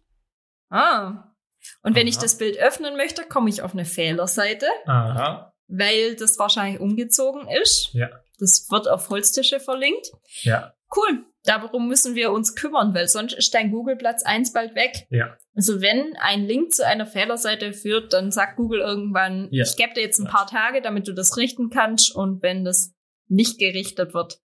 Ah. 0.71 1.35
Und 1.83 1.95
wenn 1.95 2.07
ich 2.07 2.17
das 2.19 2.39
Bild 2.39 2.57
öffnen 2.57 2.97
möchte, 2.97 3.25
komme 3.25 3.51
ich 3.51 3.63
auf 3.63 3.73
eine 3.73 3.85
Fehlerseite, 3.85 4.67
Aha. 4.87 5.52
Weil 5.73 6.15
das 6.17 6.39
wahrscheinlich 6.39 6.81
umgezogen 6.81 7.49
ist. 7.63 7.91
Ja. 7.93 8.11
Das 8.39 8.67
wird 8.71 8.89
auf 8.89 9.09
Holztische 9.09 9.61
verlinkt. 9.61 10.11
Ja. 10.43 10.75
Cool. 10.95 11.25
Darum 11.45 11.89
müssen 11.89 12.15
wir 12.15 12.31
uns 12.31 12.55
kümmern, 12.55 12.95
weil 12.95 13.09
sonst 13.09 13.33
ist 13.33 13.53
dein 13.55 13.73
Google 13.73 13.97
Platz 13.97 14.23
1 14.23 14.53
bald 14.53 14.75
weg. 14.77 15.07
Ja. 15.11 15.37
Also 15.57 15.81
wenn 15.81 16.15
ein 16.21 16.45
Link 16.45 16.73
zu 16.73 16.87
einer 16.87 17.07
Fehlerseite 17.07 17.73
führt, 17.73 18.13
dann 18.13 18.31
sagt 18.31 18.57
Google 18.57 18.81
irgendwann, 18.81 19.49
Ja. 19.51 19.65
ich 19.65 19.77
gebe 19.77 19.95
dir 19.95 20.03
jetzt 20.03 20.21
ein 20.21 20.29
paar 20.29 20.47
Tage, 20.47 20.83
damit 20.83 21.09
du 21.09 21.13
das 21.13 21.37
richten 21.37 21.71
kannst. 21.71 22.15
Und 22.15 22.43
wenn 22.43 22.65
das 22.65 22.95
nicht 23.29 23.59
gerichtet 23.59 24.15
wird, 24.15 24.41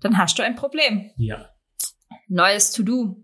dann 0.00 0.18
hast 0.18 0.38
du 0.38 0.42
ein 0.42 0.56
Problem. 0.56 1.10
Ja. 1.16 1.50
Neues 2.28 2.72
To-Do. 2.72 3.16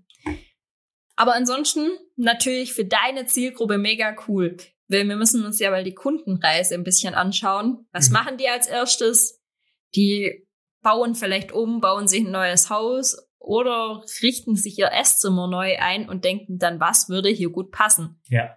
Aber 1.17 1.35
ansonsten 1.35 1.91
natürlich 2.15 2.73
für 2.73 2.85
deine 2.85 3.27
Zielgruppe 3.27 3.79
mega 3.79 4.15
cool. 4.29 4.57
Wir 4.89 5.05
müssen 5.05 5.45
uns 5.45 5.59
ja 5.59 5.71
mal 5.71 5.85
die 5.85 5.95
Kundenreise 5.95 6.75
ein 6.75 6.85
bisschen 6.85 7.15
anschauen. 7.15 7.87
Was 7.93 8.09
Mhm. 8.09 8.13
machen 8.15 8.37
die 8.39 8.49
als 8.49 8.67
erstes? 8.67 9.41
Die 9.95 10.47
bauen 10.83 11.15
vielleicht 11.15 11.53
um, 11.53 11.81
bauen 11.81 12.09
sich 12.09 12.25
ein 12.25 12.31
neues 12.31 12.71
Haus 12.71 13.17
oder 13.39 14.03
richten 14.23 14.57
sich 14.57 14.79
ihr 14.79 14.91
Esszimmer 14.93 15.47
neu 15.47 15.77
ein 15.79 16.09
und 16.09 16.25
denken 16.25 16.59
dann, 16.59 16.81
was 16.81 17.09
würde 17.09 17.29
hier 17.29 17.51
gut 17.51 17.71
passen. 17.71 18.21
Ja. 18.29 18.57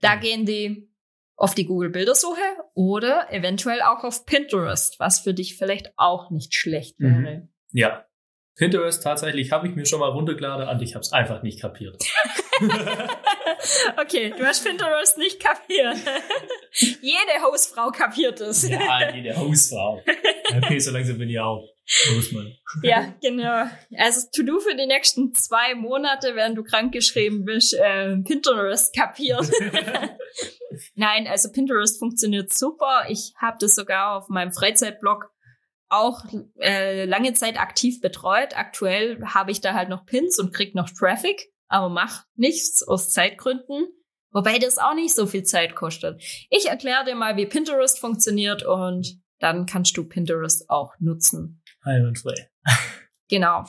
Da 0.00 0.16
Mhm. 0.16 0.20
gehen 0.20 0.46
die 0.46 0.90
auf 1.36 1.54
die 1.54 1.66
Google-Bildersuche 1.66 2.40
oder 2.74 3.30
eventuell 3.30 3.82
auch 3.82 4.04
auf 4.04 4.24
Pinterest, 4.24 4.98
was 4.98 5.20
für 5.20 5.34
dich 5.34 5.56
vielleicht 5.58 5.92
auch 5.98 6.30
nicht 6.30 6.54
schlecht 6.54 6.98
Mhm. 6.98 7.24
wäre. 7.24 7.48
Ja. 7.72 8.05
Pinterest 8.56 9.02
tatsächlich 9.02 9.52
habe 9.52 9.68
ich 9.68 9.74
mir 9.74 9.84
schon 9.86 10.00
mal 10.00 10.08
runtergeladen 10.08 10.68
und 10.68 10.82
ich 10.82 10.94
habe 10.94 11.02
es 11.02 11.12
einfach 11.12 11.42
nicht 11.42 11.60
kapiert. 11.60 12.02
Okay, 13.96 14.32
du 14.36 14.44
hast 14.44 14.64
Pinterest 14.64 15.18
nicht 15.18 15.40
kapiert. 15.42 15.96
Jede 16.72 17.42
Hausfrau 17.42 17.90
kapiert 17.90 18.40
es. 18.40 18.68
ja, 18.68 19.14
jede 19.14 19.36
Hausfrau. 19.36 20.02
Okay, 20.56 20.78
so 20.78 20.90
langsam 20.90 21.18
bin 21.18 21.28
ich 21.28 21.38
auch. 21.38 21.68
Muss 22.14 22.32
man. 22.32 22.52
Ja, 22.82 23.14
genau. 23.22 23.66
Also 23.96 24.26
To-Do 24.34 24.60
für 24.60 24.74
die 24.74 24.86
nächsten 24.86 25.34
zwei 25.34 25.74
Monate, 25.74 26.34
während 26.34 26.58
du 26.58 26.64
krankgeschrieben 26.64 27.44
bist, 27.44 27.74
äh, 27.74 28.16
Pinterest 28.16 28.94
kapiert. 28.94 29.50
Nein, 30.94 31.26
also 31.26 31.50
Pinterest 31.52 31.98
funktioniert 31.98 32.52
super. 32.52 33.06
Ich 33.08 33.32
habe 33.40 33.56
das 33.60 33.74
sogar 33.74 34.16
auf 34.16 34.28
meinem 34.28 34.52
Freizeitblog 34.52 35.30
auch 35.88 36.24
äh, 36.58 37.04
lange 37.04 37.34
Zeit 37.34 37.60
aktiv 37.60 38.00
betreut. 38.00 38.56
Aktuell 38.56 39.22
habe 39.24 39.50
ich 39.50 39.60
da 39.60 39.74
halt 39.74 39.88
noch 39.88 40.06
Pins 40.06 40.38
und 40.38 40.52
krieg 40.52 40.74
noch 40.74 40.90
Traffic, 40.90 41.48
aber 41.68 41.88
mach 41.88 42.24
nichts 42.34 42.82
aus 42.82 43.10
Zeitgründen. 43.10 43.86
Wobei 44.32 44.58
das 44.58 44.78
auch 44.78 44.94
nicht 44.94 45.14
so 45.14 45.26
viel 45.26 45.44
Zeit 45.44 45.74
kostet. 45.74 46.22
Ich 46.50 46.68
erkläre 46.68 47.04
dir 47.04 47.14
mal, 47.14 47.36
wie 47.36 47.46
Pinterest 47.46 47.98
funktioniert 47.98 48.64
und 48.64 49.18
dann 49.38 49.66
kannst 49.66 49.96
du 49.96 50.04
Pinterest 50.04 50.68
auch 50.68 50.94
nutzen. 50.98 51.62
Einwandfrei. 51.82 52.50
Genau. 53.28 53.64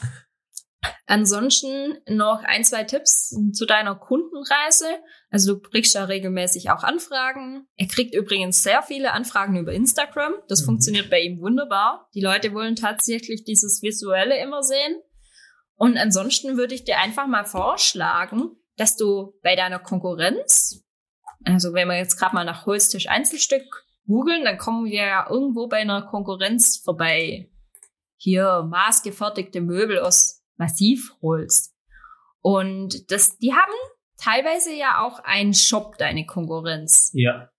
Ansonsten 1.10 1.98
noch 2.10 2.44
ein, 2.44 2.66
zwei 2.66 2.84
Tipps 2.84 3.34
zu 3.54 3.66
deiner 3.66 3.96
Kundenreise. 3.96 4.88
Also 5.30 5.56
du 5.56 5.62
kriegst 5.62 5.96
ja 5.96 6.04
regelmäßig 6.04 6.70
auch 6.70 6.84
Anfragen. 6.84 7.66
Er 7.78 7.88
kriegt 7.88 8.14
übrigens 8.14 8.62
sehr 8.62 8.84
viele 8.84 9.14
Anfragen 9.14 9.56
über 9.56 9.72
Instagram. 9.72 10.34
Das 10.50 10.62
Mhm. 10.62 10.66
funktioniert 10.66 11.10
bei 11.10 11.22
ihm 11.22 11.40
wunderbar. 11.40 12.10
Die 12.14 12.20
Leute 12.22 12.54
wollen 12.54 12.76
tatsächlich 12.76 13.46
dieses 13.46 13.82
Visuelle 13.82 14.38
immer 14.38 14.64
sehen. 14.64 15.02
Und 15.76 15.96
ansonsten 15.98 16.58
würde 16.58 16.76
ich 16.76 16.84
dir 16.84 16.98
einfach 16.98 17.26
mal 17.26 17.46
vorschlagen, 17.46 18.58
dass 18.76 18.98
du 18.98 19.34
bei 19.42 19.56
deiner 19.56 19.80
Konkurrenz, 19.80 20.84
also 21.46 21.74
wenn 21.74 21.88
wir 21.88 21.98
jetzt 21.98 22.18
gerade 22.18 22.36
mal 22.36 22.44
nach 22.44 22.66
Holztisch 22.66 23.08
Einzelstück 23.08 23.64
googeln, 24.08 24.44
dann 24.44 24.58
kommen 24.58 24.86
wir 24.86 25.06
ja 25.06 25.30
irgendwo 25.30 25.68
bei 25.68 25.78
einer 25.78 26.02
Konkurrenz 26.02 26.82
vorbei 26.84 27.50
hier 28.18 28.68
maßgefertigte 28.70 29.62
Möbel 29.62 30.00
aus 30.00 30.37
Massivholz. 30.58 31.74
Und 32.42 33.12
das, 33.12 33.38
die 33.38 33.54
haben 33.54 33.74
teilweise 34.18 34.74
ja 34.74 35.04
auch 35.04 35.20
einen 35.20 35.54
Shop, 35.54 35.98
deine 35.98 36.26
Konkurrenz. 36.26 37.12
Ja. 37.14 37.50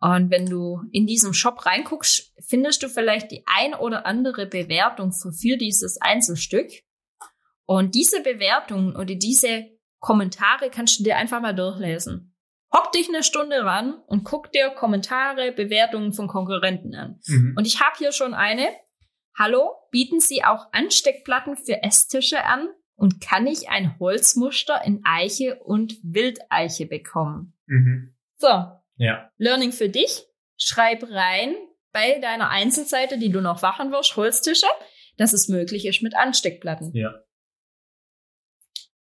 Und 0.00 0.30
wenn 0.30 0.46
du 0.46 0.82
in 0.92 1.06
diesem 1.06 1.34
Shop 1.34 1.66
reinguckst, 1.66 2.32
findest 2.40 2.82
du 2.82 2.88
vielleicht 2.88 3.30
die 3.30 3.44
ein 3.46 3.74
oder 3.74 4.06
andere 4.06 4.46
Bewertung 4.46 5.12
für, 5.12 5.32
für 5.32 5.56
dieses 5.58 6.00
Einzelstück. 6.00 6.70
Und 7.66 7.94
diese 7.94 8.22
Bewertungen 8.22 8.96
oder 8.96 9.14
diese 9.14 9.66
Kommentare 10.00 10.70
kannst 10.70 10.98
du 10.98 11.04
dir 11.04 11.16
einfach 11.16 11.40
mal 11.40 11.54
durchlesen. 11.54 12.34
Hock 12.72 12.92
dich 12.92 13.08
eine 13.08 13.22
Stunde 13.22 13.64
ran 13.64 14.00
und 14.06 14.24
guck 14.24 14.52
dir 14.52 14.70
Kommentare, 14.70 15.52
Bewertungen 15.52 16.12
von 16.12 16.28
Konkurrenten 16.28 16.94
an. 16.94 17.20
Mhm. 17.26 17.54
Und 17.56 17.66
ich 17.66 17.80
habe 17.80 17.96
hier 17.98 18.12
schon 18.12 18.32
eine. 18.32 18.68
Hallo, 19.38 19.70
bieten 19.90 20.20
Sie 20.20 20.44
auch 20.44 20.66
Ansteckplatten 20.72 21.56
für 21.56 21.82
Esstische 21.82 22.44
an? 22.44 22.68
Und 22.96 23.20
kann 23.22 23.46
ich 23.46 23.70
ein 23.70 23.98
Holzmuster 23.98 24.82
in 24.84 25.00
Eiche 25.06 25.58
und 25.62 25.98
Wildeiche 26.02 26.84
bekommen? 26.86 27.54
Mhm. 27.66 28.14
So, 28.36 28.66
Ja. 28.96 29.32
Learning 29.38 29.72
für 29.72 29.88
dich. 29.88 30.26
Schreib 30.58 31.04
rein 31.10 31.54
bei 31.92 32.18
deiner 32.18 32.50
Einzelseite, 32.50 33.18
die 33.18 33.30
du 33.32 33.40
noch 33.40 33.62
machen 33.62 33.90
wirst, 33.90 34.16
Holztische, 34.16 34.66
dass 35.16 35.32
es 35.32 35.48
möglich 35.48 35.86
ist 35.86 36.02
mit 36.02 36.14
Ansteckplatten. 36.14 36.92
Ja. 36.94 37.22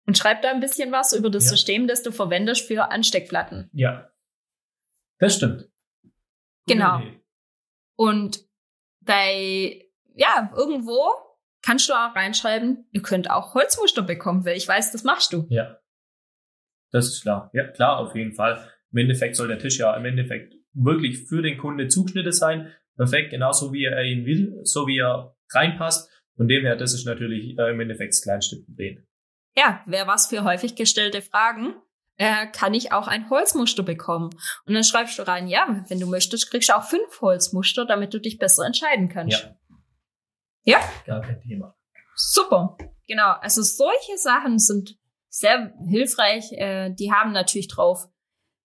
Und 0.06 0.18
schreib 0.18 0.44
da 0.44 0.52
ein 0.52 0.60
bisschen 0.60 0.92
was 0.92 1.14
über 1.14 1.32
das 1.32 1.46
Ja. 1.46 1.50
System, 1.52 1.88
das 1.88 2.04
du 2.04 2.12
verwendest 2.12 2.68
für 2.68 2.92
Ansteckplatten. 2.92 3.70
Ja. 3.74 4.12
Das 5.18 5.36
stimmt. 5.38 5.62
Gute 6.04 6.14
Genau. 6.68 7.00
Idee. 7.00 7.20
Und 7.96 8.46
bei, 9.02 9.87
ja, 10.18 10.52
irgendwo 10.56 11.00
kannst 11.62 11.90
du 11.90 11.94
auch 11.94 12.16
reinschreiben, 12.16 12.88
ihr 12.92 13.02
könnt 13.02 13.30
auch 13.30 13.54
Holzmuster 13.54 14.02
bekommen, 14.02 14.46
weil 14.46 14.58
ich 14.58 14.68
weiß, 14.68 14.92
das 14.92 15.04
machst 15.04 15.34
du. 15.34 15.48
Ja. 15.50 15.80
Das 16.92 17.08
ist 17.08 17.22
klar. 17.22 17.50
Ja, 17.54 17.68
klar, 17.68 17.98
auf 18.00 18.16
jeden 18.16 18.34
Fall. 18.34 18.72
Im 18.92 19.00
Endeffekt 19.00 19.36
soll 19.36 19.50
der 19.50 19.60
Tisch 19.60 19.80
ja 19.80 19.96
im 19.96 20.06
Endeffekt 20.06 20.56
wirklich 20.74 21.28
für 21.28 21.42
den 21.42 21.58
Kunde 21.58 21.88
zugeschnitten 21.88 22.32
sein. 22.32 22.74
Perfekt, 22.96 23.32
genauso 23.32 23.74
wie 23.74 23.86
er 23.86 24.04
ihn 24.04 24.26
will, 24.26 24.60
so 24.64 24.88
wie 24.88 25.00
er 25.00 25.36
reinpasst. 25.54 26.10
Von 26.36 26.48
dem 26.48 26.64
her, 26.64 26.76
das 26.76 26.94
ist 26.94 27.06
natürlich 27.06 27.58
äh, 27.58 27.72
im 27.72 27.80
Endeffekt 27.80 28.14
das 28.14 28.22
kleinste 28.22 28.58
Problem. 28.64 29.06
Ja, 29.56 29.84
wer 29.88 30.08
was 30.08 30.28
für 30.28 30.44
häufig 30.44 30.76
gestellte 30.76 31.22
Fragen, 31.22 31.76
äh, 32.18 32.48
kann 32.48 32.74
ich 32.74 32.92
auch 32.92 33.08
ein 33.08 33.30
Holzmuster 33.30 33.84
bekommen. 33.84 34.30
Und 34.66 34.74
dann 34.74 34.84
schreibst 34.84 35.18
du 35.20 35.28
rein, 35.28 35.48
ja, 35.48 35.84
wenn 35.88 36.00
du 36.00 36.08
möchtest, 36.08 36.50
kriegst 36.50 36.70
du 36.70 36.78
auch 36.78 36.84
fünf 36.84 37.22
Holzmuster, 37.22 37.86
damit 37.86 38.14
du 38.14 38.20
dich 38.20 38.38
besser 38.38 38.66
entscheiden 38.66 39.10
kannst. 39.10 39.44
Ja. 39.44 39.57
Ja? 40.68 40.80
Gar 41.06 41.22
kein 41.22 41.40
Thema. 41.42 41.76
Super. 42.16 42.78
Genau. 43.08 43.32
Also 43.42 43.62
solche 43.62 44.18
Sachen 44.18 44.60
sind 44.60 44.98
sehr 45.30 45.74
hilfreich. 45.88 46.52
Äh, 46.52 46.94
die 46.94 47.12
haben 47.12 47.32
natürlich 47.32 47.68
drauf 47.70 48.08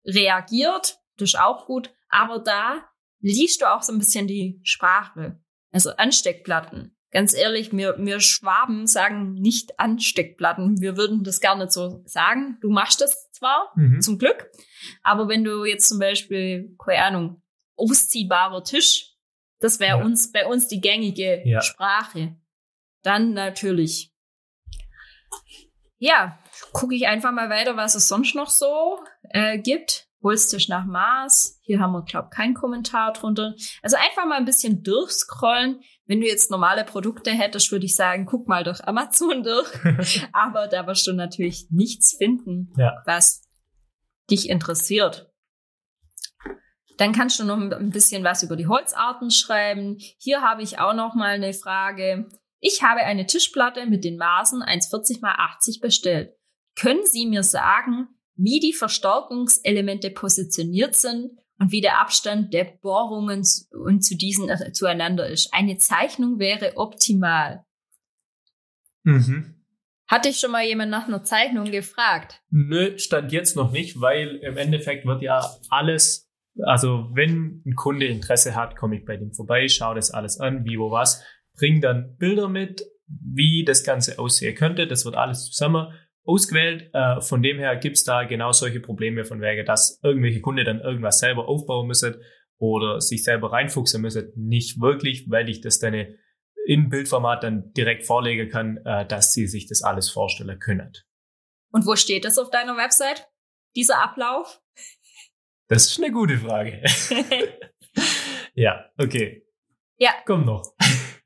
reagiert. 0.05 0.99
Das 1.17 1.31
ist 1.31 1.39
auch 1.39 1.67
gut. 1.67 1.95
Aber 2.09 2.41
da 2.41 2.85
liest 3.21 3.61
du 3.63 3.73
auch 3.73 3.83
so 3.83 3.93
ein 3.93 3.99
bisschen 3.99 4.27
die 4.27 4.61
Sprache. 4.65 5.41
Also 5.71 5.91
Ansteckplatten. 5.91 6.97
Ganz 7.13 7.35
ehrlich, 7.35 7.73
wir, 7.73 7.95
wir 7.99 8.21
Schwaben 8.21 8.87
sagen 8.87 9.35
nicht 9.35 9.79
Ansteckplatten. 9.79 10.81
Wir 10.81 10.97
würden 10.97 11.23
das 11.25 11.41
gar 11.41 11.57
nicht 11.57 11.71
so 11.71 12.03
sagen. 12.07 12.59
Du 12.63 12.71
machst 12.71 13.01
das 13.01 13.31
zwar, 13.33 13.71
Mhm. 13.77 14.01
zum 14.01 14.19
Glück. 14.19 14.51
Aber 15.03 15.29
wenn 15.29 15.45
du 15.45 15.65
jetzt 15.65 15.89
zum 15.89 15.99
Beispiel, 15.99 16.75
keine 16.85 17.05
Ahnung, 17.05 17.43
ausziehbarer 17.77 18.65
Tisch, 18.65 19.12
das 19.63 19.81
wäre 19.81 19.99
Ja. 19.99 20.05
uns, 20.05 20.31
bei 20.33 20.47
uns 20.47 20.69
die 20.69 20.81
gängige 20.81 21.43
Ja. 21.45 21.61
Sprache. 21.63 22.37
Dann 23.03 23.33
natürlich. 23.33 24.13
Ja, 25.99 26.39
gucke 26.73 26.95
ich 26.95 27.07
einfach 27.07 27.33
mal 27.33 27.49
weiter, 27.49 27.77
was 27.77 27.95
es 27.95 28.09
sonst 28.09 28.35
noch 28.35 28.51
so 28.51 28.99
äh, 29.31 29.59
gibt. 29.59 30.09
Holztisch 30.23 30.69
nach 30.69 30.85
Maß. 30.85 31.59
Hier 31.63 31.81
haben 31.81 31.93
wir, 31.93 32.03
glaube 32.05 32.29
keinen 32.31 32.55
Kommentar 32.55 33.13
drunter. 33.13 33.55
Also 33.83 33.97
einfach 33.97 34.25
mal 34.25 34.37
ein 34.37 34.45
bisschen 34.45 34.83
durchscrollen. 34.85 35.81
Wenn 36.07 36.21
du 36.21 36.27
jetzt 36.29 36.51
normale 36.51 36.85
Produkte 36.85 37.31
hättest, 37.33 37.73
würde 37.73 37.87
ich 37.87 37.97
sagen, 37.97 38.27
guck 38.27 38.47
mal 38.47 38.63
durch 38.63 38.85
Amazon 38.87 39.43
durch. 39.43 39.69
Aber 40.33 40.69
da 40.69 40.87
wirst 40.87 41.07
du 41.09 41.13
natürlich 41.13 41.67
nichts 41.71 42.17
finden, 42.17 42.73
Ja. 42.77 43.03
was 43.05 43.49
dich 44.31 44.49
interessiert. 44.49 45.32
Dann 46.99 47.13
kannst 47.13 47.39
du 47.41 47.45
noch 47.45 47.57
ein 47.57 47.91
bisschen 47.91 48.25
was 48.25 48.43
über 48.43 48.57
die 48.57 48.67
Holzarten 48.67 49.31
schreiben. 49.31 49.97
Hier 50.19 50.43
habe 50.43 50.63
ich 50.63 50.79
auch 50.79 50.95
noch 50.95 51.15
mal 51.15 51.35
eine 51.35 51.53
Frage. 51.53 52.29
Ich 52.61 52.83
habe 52.83 53.01
eine 53.01 53.27
Tischplatte 53.27 53.87
mit 53.87 54.05
den 54.05 54.17
Maßen 54.17 54.63
1,40 54.63 55.11
x 55.11 55.21
80 55.23 55.81
bestellt. 55.81 56.35
Können 56.77 57.05
Sie 57.05 57.27
mir 57.27 57.43
sagen, 57.43 58.09
wie 58.37 58.61
die 58.61 58.73
Verstärkungselemente 58.73 60.11
positioniert 60.11 60.95
sind 60.95 61.33
und 61.59 61.73
wie 61.73 61.81
der 61.81 62.01
Abstand 62.01 62.53
der 62.55 62.65
Bohrungen 62.65 63.43
und 63.73 64.03
zu 64.03 64.17
diesen 64.17 64.49
äh, 64.49 64.73
zueinander 64.73 65.29
ist? 65.29 65.53
Eine 65.53 65.77
Zeichnung 65.77 66.39
wäre 66.39 66.77
optimal. 66.77 67.65
Mhm. 69.05 69.63
Hatte 70.09 70.29
ich 70.29 70.39
schon 70.39 70.51
mal 70.51 70.65
jemand 70.65 70.91
nach 70.91 71.09
einer 71.09 71.25
Zeichnung 71.25 71.71
gefragt? 71.71 72.43
Nö, 72.51 72.99
stand 72.99 73.33
jetzt 73.33 73.57
noch 73.57 73.73
nicht, 73.73 74.01
weil 74.01 74.37
im 74.37 74.57
Endeffekt 74.57 75.07
wird 75.07 75.23
ja 75.23 75.57
alles, 75.71 76.31
also 76.61 77.11
wenn 77.15 77.63
ein 77.67 77.75
Kunde 77.75 78.07
Interesse 78.07 78.55
hat, 78.55 78.77
komme 78.77 78.99
ich 78.99 79.05
bei 79.05 79.17
dem 79.17 79.33
vorbei, 79.33 79.69
schaue 79.69 79.95
das 79.95 80.11
alles 80.11 80.39
an, 80.39 80.65
wie, 80.65 80.79
wo, 80.79 80.91
was, 80.91 81.25
bring 81.57 81.81
dann 81.81 82.17
Bilder 82.17 82.49
mit, 82.49 82.83
wie 83.07 83.65
das 83.65 83.85
Ganze 83.85 84.19
aussehen 84.19 84.55
könnte. 84.55 84.87
Das 84.87 85.05
wird 85.05 85.17
alles 85.17 85.51
zusammen 85.51 85.93
ausgewählt. 86.25 86.91
Äh, 86.93 87.21
von 87.21 87.43
dem 87.43 87.59
her 87.59 87.77
gibt's 87.77 88.05
da 88.05 88.25
genau 88.25 88.53
solche 88.53 88.81
Probleme 88.81 89.25
von 89.25 89.41
wegen, 89.41 89.65
dass 89.67 90.01
irgendwelche 90.03 90.41
Kunden 90.41 90.65
dann 90.65 90.81
irgendwas 90.81 91.19
selber 91.19 91.49
aufbauen 91.49 91.87
müssen 91.87 92.17
oder 92.59 93.01
sich 93.01 93.25
selber 93.25 93.53
reinfuchsen 93.53 94.01
müssen. 94.01 94.33
Nicht 94.37 94.81
wirklich, 94.81 95.27
weil 95.31 95.49
ich 95.49 95.61
das 95.61 95.79
dann 95.79 95.95
in 96.65 96.89
Bildformat 96.89 97.43
dann 97.43 97.73
direkt 97.73 98.07
vorlegen 98.07 98.49
kann, 98.49 98.79
äh, 98.85 99.07
dass 99.07 99.33
sie 99.33 99.47
sich 99.47 99.67
das 99.67 99.83
alles 99.83 100.11
vorstellen 100.11 100.59
können. 100.59 100.93
Und 101.73 101.87
wo 101.87 101.97
steht 101.97 102.25
das 102.25 102.39
auf 102.39 102.51
deiner 102.51 102.77
Website? 102.77 103.27
Dieser 103.75 104.03
Ablauf? 104.03 104.62
Das 105.73 105.87
ist 105.87 105.99
eine 105.99 106.13
gute 106.13 106.37
Frage. 106.37 106.83
ja, 108.55 108.85
okay. 108.99 109.43
Ja. 109.97 110.11
Komm 110.27 110.45
noch. 110.45 110.75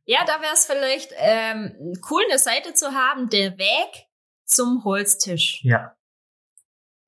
Ja, 0.08 0.24
da 0.24 0.40
wäre 0.40 0.52
es 0.54 0.66
vielleicht 0.66 1.10
ähm, 1.16 1.92
cool, 2.08 2.22
eine 2.30 2.38
Seite 2.38 2.74
zu 2.74 2.92
haben, 2.92 3.28
der 3.28 3.58
Weg 3.58 4.06
zum 4.44 4.84
Holztisch. 4.84 5.58
Ja. 5.64 5.96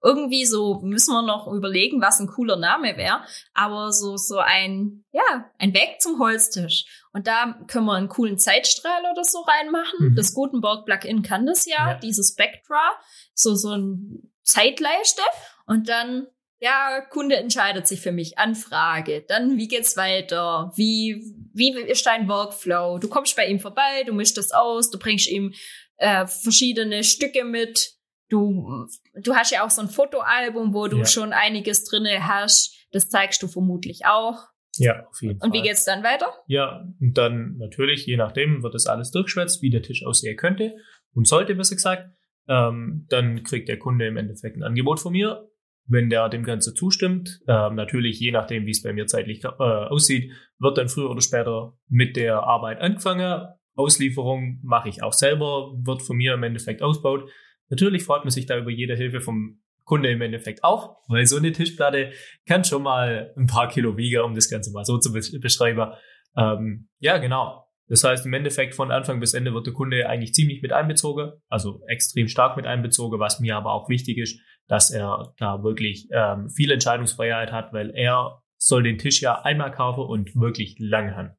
Irgendwie 0.02 0.44
so 0.44 0.80
müssen 0.82 1.12
wir 1.12 1.22
noch 1.22 1.46
überlegen, 1.46 2.00
was 2.02 2.18
ein 2.18 2.26
cooler 2.26 2.56
Name 2.56 2.96
wäre. 2.96 3.22
Aber 3.54 3.92
so, 3.92 4.16
so 4.16 4.38
ein, 4.38 5.04
ja, 5.12 5.48
ein 5.60 5.74
Weg 5.74 6.00
zum 6.00 6.18
Holztisch. 6.18 6.86
Und 7.12 7.28
da 7.28 7.60
können 7.68 7.86
wir 7.86 7.94
einen 7.94 8.08
coolen 8.08 8.36
Zeitstrahl 8.36 9.02
oder 9.12 9.22
so 9.22 9.42
reinmachen. 9.42 10.08
Mhm. 10.08 10.16
Das 10.16 10.34
Gutenberg 10.34 10.84
Plugin 10.84 11.22
kann 11.22 11.46
das 11.46 11.66
ja, 11.66 11.92
Ja. 11.92 11.94
dieses 11.94 12.30
Spectra. 12.30 12.98
So, 13.32 13.54
so 13.54 13.76
ein 13.76 14.32
Zeitleiste. 14.42 15.22
Und 15.66 15.88
dann, 15.88 16.26
ja, 16.60 17.00
Kunde 17.10 17.36
entscheidet 17.36 17.86
sich 17.86 18.00
für 18.00 18.12
mich. 18.12 18.38
Anfrage. 18.38 19.24
Dann, 19.28 19.56
wie 19.58 19.68
geht's 19.68 19.96
weiter? 19.96 20.72
Wie, 20.76 21.22
wie 21.54 21.70
ist 21.80 22.06
dein 22.06 22.28
Workflow? 22.28 22.98
Du 22.98 23.08
kommst 23.08 23.36
bei 23.36 23.46
ihm 23.46 23.60
vorbei, 23.60 24.02
du 24.06 24.12
mischst 24.12 24.36
das 24.36 24.52
aus, 24.52 24.90
du 24.90 24.98
bringst 24.98 25.28
ihm 25.28 25.54
äh, 25.96 26.26
verschiedene 26.26 27.04
Stücke 27.04 27.44
mit. 27.44 27.92
Du, 28.28 28.86
du 29.14 29.34
hast 29.34 29.52
ja 29.52 29.64
auch 29.64 29.70
so 29.70 29.80
ein 29.82 29.88
Fotoalbum, 29.88 30.74
wo 30.74 30.86
du 30.88 30.98
Ja. 30.98 31.06
schon 31.06 31.32
einiges 31.32 31.84
drinne 31.84 32.26
hast. 32.26 32.74
Das 32.92 33.08
zeigst 33.08 33.42
du 33.42 33.48
vermutlich 33.48 34.04
auch. 34.06 34.38
Ja, 34.76 35.06
auf 35.06 35.20
jeden 35.22 35.38
Fall. 35.40 35.48
Und 35.48 35.54
wie 35.54 35.62
geht's 35.62 35.84
dann 35.84 36.02
weiter? 36.04 36.32
Ja, 36.46 36.84
und 37.00 37.14
dann 37.18 37.56
natürlich, 37.58 38.06
je 38.06 38.16
nachdem, 38.16 38.62
wird 38.62 38.74
das 38.74 38.86
alles 38.86 39.10
durchschwätzt, 39.10 39.62
wie 39.62 39.70
der 39.70 39.82
Tisch 39.82 40.04
aussehen 40.04 40.36
könnte 40.36 40.74
und 41.14 41.26
sollte, 41.26 41.54
besser 41.54 41.74
gesagt. 41.74 42.10
Ähm, 42.48 43.06
dann 43.08 43.42
kriegt 43.42 43.68
der 43.68 43.78
Kunde 43.78 44.06
im 44.06 44.16
Endeffekt 44.16 44.56
ein 44.56 44.62
Angebot 44.62 45.00
von 45.00 45.12
mir. 45.12 45.48
Wenn 45.90 46.10
der 46.10 46.28
dem 46.28 46.44
Ganze 46.44 46.74
zustimmt, 46.74 47.40
ähm, 47.48 47.74
natürlich 47.74 48.20
je 48.20 48.30
nachdem, 48.30 48.66
wie 48.66 48.72
es 48.72 48.82
bei 48.82 48.92
mir 48.92 49.06
zeitlich 49.06 49.42
äh, 49.44 49.48
aussieht, 49.48 50.32
wird 50.58 50.76
dann 50.76 50.88
früher 50.88 51.10
oder 51.10 51.22
später 51.22 51.72
mit 51.88 52.16
der 52.16 52.42
Arbeit 52.42 52.80
angefangen. 52.80 53.46
Auslieferung 53.74 54.60
mache 54.62 54.88
ich 54.90 55.02
auch 55.02 55.14
selber, 55.14 55.72
wird 55.82 56.02
von 56.02 56.16
mir 56.16 56.34
im 56.34 56.42
Endeffekt 56.42 56.82
ausgebaut. 56.82 57.30
Natürlich 57.70 58.04
freut 58.04 58.24
man 58.24 58.30
sich 58.30 58.46
da 58.46 58.58
über 58.58 58.70
jede 58.70 58.96
Hilfe 58.96 59.20
vom 59.20 59.60
Kunde 59.84 60.10
im 60.10 60.20
Endeffekt 60.20 60.62
auch, 60.62 60.96
weil 61.08 61.24
so 61.24 61.38
eine 61.38 61.52
Tischplatte 61.52 62.12
kann 62.46 62.64
schon 62.64 62.82
mal 62.82 63.32
ein 63.38 63.46
paar 63.46 63.68
Kilo 63.68 63.96
wiegen, 63.96 64.20
um 64.22 64.34
das 64.34 64.50
Ganze 64.50 64.70
mal 64.72 64.84
so 64.84 64.98
zu 64.98 65.10
besch- 65.10 65.40
beschreiben. 65.40 65.92
Ähm, 66.36 66.88
ja, 66.98 67.16
genau. 67.16 67.64
Das 67.86 68.04
heißt, 68.04 68.26
im 68.26 68.34
Endeffekt 68.34 68.74
von 68.74 68.90
Anfang 68.90 69.18
bis 69.18 69.32
Ende 69.32 69.54
wird 69.54 69.66
der 69.66 69.72
Kunde 69.72 70.06
eigentlich 70.06 70.34
ziemlich 70.34 70.60
mit 70.60 70.72
einbezogen, 70.72 71.32
also 71.48 71.80
extrem 71.86 72.28
stark 72.28 72.58
mit 72.58 72.66
einbezogen, 72.66 73.18
was 73.18 73.40
mir 73.40 73.56
aber 73.56 73.72
auch 73.72 73.88
wichtig 73.88 74.18
ist, 74.18 74.38
dass 74.68 74.90
er 74.90 75.34
da 75.38 75.62
wirklich 75.62 76.08
ähm, 76.12 76.48
viel 76.50 76.70
Entscheidungsfreiheit 76.70 77.50
hat, 77.52 77.72
weil 77.72 77.90
er 77.94 78.42
soll 78.58 78.82
den 78.82 78.98
Tisch 78.98 79.20
ja 79.22 79.42
einmal 79.42 79.70
kaufen 79.72 80.04
und 80.04 80.34
wirklich 80.36 80.76
lange 80.78 81.16
haben. 81.16 81.30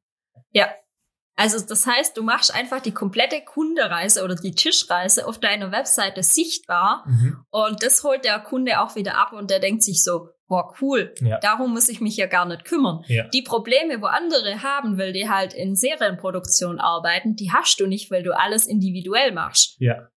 Also 1.36 1.58
das 1.66 1.86
heißt, 1.86 2.18
du 2.18 2.22
machst 2.22 2.54
einfach 2.54 2.80
die 2.82 2.92
komplette 2.92 3.40
Kundereise 3.42 4.22
oder 4.24 4.34
die 4.34 4.50
Tischreise 4.50 5.26
auf 5.26 5.38
deiner 5.38 5.72
Webseite 5.72 6.22
sichtbar 6.22 7.06
und 7.48 7.82
das 7.82 8.04
holt 8.04 8.26
der 8.26 8.40
Kunde 8.40 8.78
auch 8.82 8.94
wieder 8.94 9.16
ab 9.16 9.32
und 9.32 9.50
der 9.50 9.58
denkt 9.58 9.82
sich 9.82 10.04
so, 10.04 10.28
boah, 10.48 10.74
cool, 10.82 11.14
Ja. 11.20 11.38
darum 11.38 11.72
muss 11.72 11.88
ich 11.88 12.02
mich 12.02 12.14
ja 12.18 12.26
gar 12.26 12.44
nicht 12.44 12.66
kümmern. 12.66 13.04
Ja. 13.06 13.26
Die 13.28 13.40
Probleme, 13.40 14.02
wo 14.02 14.06
andere 14.06 14.62
haben, 14.62 14.98
weil 14.98 15.14
die 15.14 15.30
halt 15.30 15.54
in 15.54 15.76
Serienproduktion 15.76 16.78
arbeiten, 16.78 17.36
die 17.36 17.50
hast 17.52 17.80
du 17.80 17.86
nicht, 17.86 18.10
weil 18.10 18.22
du 18.22 18.36
alles 18.36 18.66
individuell 18.66 19.32
machst. 19.32 19.76
Ja. 19.78 20.08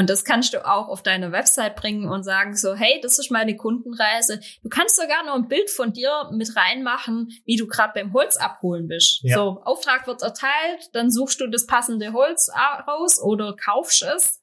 Und 0.00 0.08
das 0.08 0.24
kannst 0.24 0.54
du 0.54 0.66
auch 0.66 0.88
auf 0.88 1.02
deine 1.02 1.30
Website 1.30 1.76
bringen 1.76 2.08
und 2.08 2.22
sagen 2.22 2.56
so, 2.56 2.74
hey, 2.74 3.00
das 3.02 3.18
ist 3.18 3.30
meine 3.30 3.54
Kundenreise. 3.54 4.40
Du 4.62 4.70
kannst 4.70 4.96
sogar 4.96 5.26
noch 5.26 5.34
ein 5.34 5.46
Bild 5.46 5.68
von 5.68 5.92
dir 5.92 6.30
mit 6.32 6.56
reinmachen, 6.56 7.28
wie 7.44 7.56
du 7.56 7.66
gerade 7.66 7.92
beim 7.92 8.14
Holz 8.14 8.38
abholen 8.38 8.88
bist. 8.88 9.20
Ja. 9.22 9.36
So, 9.36 9.60
Auftrag 9.62 10.06
wird 10.06 10.22
erteilt, 10.22 10.88
dann 10.94 11.10
suchst 11.10 11.38
du 11.42 11.48
das 11.48 11.66
passende 11.66 12.14
Holz 12.14 12.50
raus 12.88 13.20
oder 13.20 13.54
kaufst 13.54 14.02
es. 14.02 14.42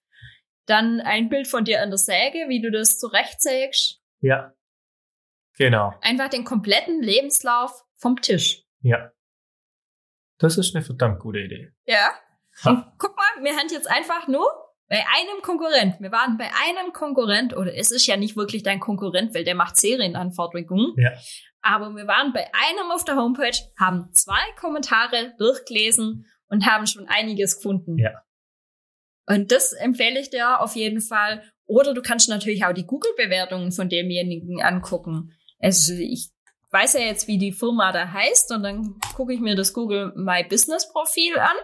Dann 0.68 1.02
ein 1.02 1.28
Bild 1.28 1.48
von 1.48 1.66
dir 1.66 1.82
an 1.82 1.90
der 1.90 1.98
Säge, 1.98 2.46
wie 2.50 2.62
du 2.62 2.70
das 2.70 3.00
zurechtsägst. 3.00 4.00
Ja. 4.20 4.54
Genau. 5.58 5.92
Einfach 6.02 6.30
den 6.30 6.44
kompletten 6.44 7.02
Lebenslauf 7.02 7.84
vom 7.96 8.22
Tisch. 8.22 8.64
Ja. 8.82 9.12
Das 10.38 10.60
ist 10.60 10.76
eine 10.76 10.86
verdammt 10.86 11.20
gute 11.20 11.40
Idee. 11.40 11.72
Ja. 11.86 12.12
Ha. 12.64 12.70
Und 12.70 12.86
guck 13.00 13.16
mal, 13.16 13.44
wir 13.44 13.56
haben 13.58 13.70
jetzt 13.72 13.90
einfach 13.90 14.28
nur 14.28 14.48
bei 14.90 14.98
einem 14.98 15.42
Konkurrent. 15.42 16.00
Wir 16.00 16.12
waren 16.12 16.38
bei 16.38 16.50
einem 16.66 16.94
Konkurrent, 16.94 17.56
oder 17.56 17.76
es 17.76 17.92
ist 17.92 18.06
ja 18.08 18.16
nicht 18.16 18.38
wirklich 18.38 18.64
dein 18.64 18.80
Konkurrent, 18.80 19.36
weil 19.36 19.44
der 19.44 19.56
macht 19.56 19.78
Serienanfertigungen. 19.78 20.94
Ja. 20.98 21.12
Aber 21.62 21.90
wir 21.90 22.08
waren 22.08 22.32
bei 22.32 22.46
einem 22.54 22.92
auf 22.92 23.04
der 23.04 23.18
Homepage, 23.18 23.58
haben 23.78 24.10
zwei 24.14 24.40
Kommentare 24.60 25.34
durchgelesen 25.38 26.26
und 26.48 26.66
haben 26.66 26.88
schon 26.88 27.08
einiges 27.08 27.58
gefunden. 27.58 27.98
Ja. 27.98 28.24
Und 29.26 29.52
das 29.52 29.74
empfehle 29.74 30.20
ich 30.20 30.30
dir 30.30 30.62
auf 30.62 30.76
jeden 30.76 31.02
Fall. 31.02 31.44
Oder 31.66 31.94
du 31.94 32.02
kannst 32.02 32.30
natürlich 32.30 32.64
auch 32.64 32.74
die 32.74 32.86
Google-Bewertungen 32.86 33.74
von 33.74 33.90
demjenigen 33.90 34.62
angucken. 34.64 35.34
Also 35.60 35.94
ich 35.94 36.30
weiß 36.72 36.94
ja 36.94 37.02
jetzt, 37.02 37.28
wie 37.28 37.38
die 37.38 37.52
Firma 37.52 37.92
da 37.92 38.14
heißt 38.14 38.54
und 38.54 38.64
dann 38.64 38.96
gucke 39.16 39.34
ich 39.34 39.42
mir 39.42 39.56
das 39.56 39.74
Google 39.74 40.14
My 40.16 40.46
Business 40.48 40.90
Profil 40.90 41.38
an 41.38 41.56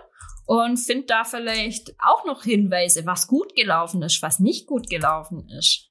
und 0.46 0.78
finde 0.78 1.06
da 1.06 1.24
vielleicht 1.24 1.96
auch 2.00 2.26
noch 2.26 2.44
Hinweise, 2.44 3.06
was 3.06 3.28
gut 3.28 3.56
gelaufen 3.56 4.02
ist, 4.02 4.22
was 4.22 4.40
nicht 4.40 4.68
gut 4.68 4.90
gelaufen 4.90 5.48
ist. 5.50 5.90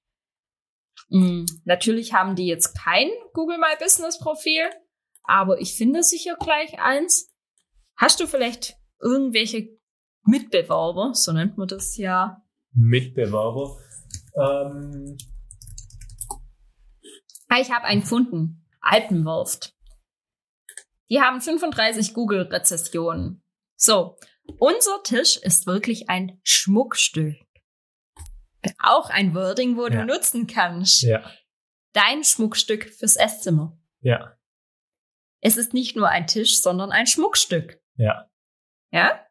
Mhm. 1.08 1.46
Natürlich 1.64 2.12
haben 2.12 2.36
die 2.36 2.46
jetzt 2.46 2.74
kein 2.74 3.08
Google 3.32 3.58
My 3.58 3.76
Business 3.78 4.18
Profil, 4.18 4.70
aber 5.24 5.60
ich 5.60 5.74
finde 5.74 6.02
sicher 6.02 6.36
gleich 6.38 6.78
eins. 6.80 7.30
Hast 7.96 8.20
du 8.20 8.26
vielleicht 8.26 8.76
irgendwelche 9.00 9.68
Mitbewerber, 10.24 11.12
so 11.14 11.32
nennt 11.32 11.58
man 11.58 11.68
das 11.68 11.96
ja? 11.96 12.42
Mitbewerber. 12.72 13.78
Ähm. 14.36 15.16
Ah, 17.48 17.60
ich 17.60 17.70
habe 17.70 17.84
einen 17.84 18.00
gefunden. 18.00 18.64
Alpenwurft. 18.80 19.74
Die 21.10 21.20
haben 21.20 21.40
35 21.40 22.14
Google-Rezessionen. 22.14 23.42
So, 23.76 24.16
unser 24.58 25.02
Tisch 25.02 25.36
ist 25.36 25.66
wirklich 25.66 26.08
ein 26.08 26.40
Schmuckstück. 26.44 27.36
Auch 28.78 29.10
ein 29.10 29.34
Wording, 29.34 29.76
wo 29.76 29.84
Ja. 29.86 29.90
du 29.90 30.04
nutzen 30.06 30.46
kannst. 30.46 31.02
Ja. 31.02 31.28
Dein 31.92 32.24
Schmuckstück 32.24 32.88
fürs 32.90 33.16
Esszimmer. 33.16 33.76
Ja. 34.00 34.36
Es 35.40 35.56
ist 35.56 35.74
nicht 35.74 35.96
nur 35.96 36.08
ein 36.08 36.26
Tisch, 36.26 36.60
sondern 36.62 36.92
ein 36.92 37.06
Schmuckstück. 37.06 37.80
Ja. 37.96 38.30
Ja? 38.92 39.26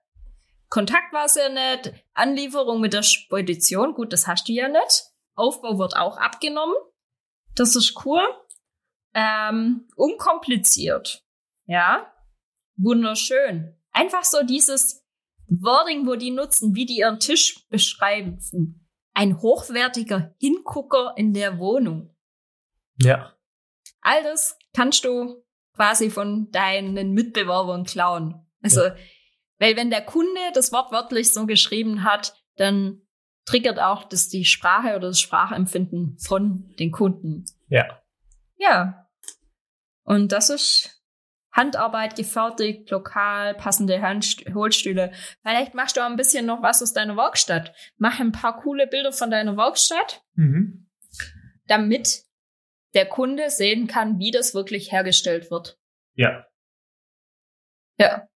Kontakt 0.69 1.13
war 1.13 1.27
sehr 1.29 1.49
nett. 1.49 1.93
Anlieferung 2.13 2.81
mit 2.81 2.93
der 2.93 3.03
Spedition, 3.03 3.93
gut, 3.93 4.13
das 4.13 4.27
hast 4.27 4.47
du 4.47 4.53
ja 4.53 4.67
nicht. 4.67 5.05
Aufbau 5.36 5.79
wird 5.79 5.95
auch 5.95 6.17
abgenommen. 6.17 6.75
Das 7.55 7.75
ist 7.75 8.05
cool. 8.05 8.21
Ähm, 9.13 9.88
unkompliziert. 9.95 11.25
Ja? 11.65 12.13
Wunderschön. 12.77 13.77
Einfach 13.91 14.23
so 14.23 14.43
dieses 14.43 15.00
Wording, 15.59 16.07
wo 16.07 16.15
die 16.15 16.31
nutzen, 16.31 16.75
wie 16.75 16.85
die 16.85 16.99
ihren 16.99 17.19
Tisch 17.19 17.67
beschreiben. 17.69 18.39
Ein 19.13 19.41
hochwertiger 19.41 20.33
Hingucker 20.39 21.13
in 21.17 21.33
der 21.33 21.59
Wohnung. 21.59 22.15
Ja. 23.01 23.35
All 24.01 24.23
das 24.23 24.57
kannst 24.73 25.03
du 25.03 25.43
quasi 25.75 26.09
von 26.09 26.49
deinen 26.51 27.11
Mitbewerbern 27.11 27.83
klauen. 27.83 28.45
Also, 28.61 28.81
weil 29.59 29.75
wenn 29.75 29.89
der 29.89 30.05
Kunde 30.05 30.39
das 30.53 30.71
wortwörtlich 30.71 31.31
so 31.31 31.45
geschrieben 31.45 32.03
hat, 32.03 32.33
dann 32.55 33.01
triggert 33.45 33.79
auch 33.79 34.05
das 34.05 34.29
die 34.29 34.45
Sprache 34.45 34.95
oder 34.95 35.09
das 35.09 35.19
Sprachempfinden 35.19 36.17
von 36.19 36.73
den 36.79 36.91
Kunden. 36.91 37.45
Ja. 37.67 38.01
Ja. 38.57 39.09
Und 40.03 40.31
das 40.31 40.49
ist 40.49 41.00
Handarbeit 41.51 42.15
gefertigt, 42.15 42.89
lokal, 42.91 43.55
passende 43.55 44.01
Hand 44.01 44.37
Holstühle. 44.53 45.11
Vielleicht 45.41 45.73
machst 45.73 45.97
du 45.97 46.01
auch 46.01 46.09
ein 46.09 46.15
bisschen 46.15 46.45
noch 46.45 46.61
was 46.61 46.81
aus 46.81 46.93
deiner 46.93 47.17
Werkstatt. 47.17 47.73
Mach 47.97 48.19
ein 48.19 48.31
paar 48.31 48.61
coole 48.61 48.87
Bilder 48.87 49.11
von 49.11 49.29
deiner 49.31 49.57
Werkstatt, 49.57 50.23
Mhm. 50.35 50.89
damit 51.67 52.23
der 52.93 53.05
Kunde 53.05 53.49
sehen 53.49 53.87
kann, 53.87 54.19
wie 54.19 54.31
das 54.31 54.53
wirklich 54.53 54.91
hergestellt 54.91 55.49
wird. 55.51 55.77
Ja. 56.15 56.45
Ja. 57.97 58.27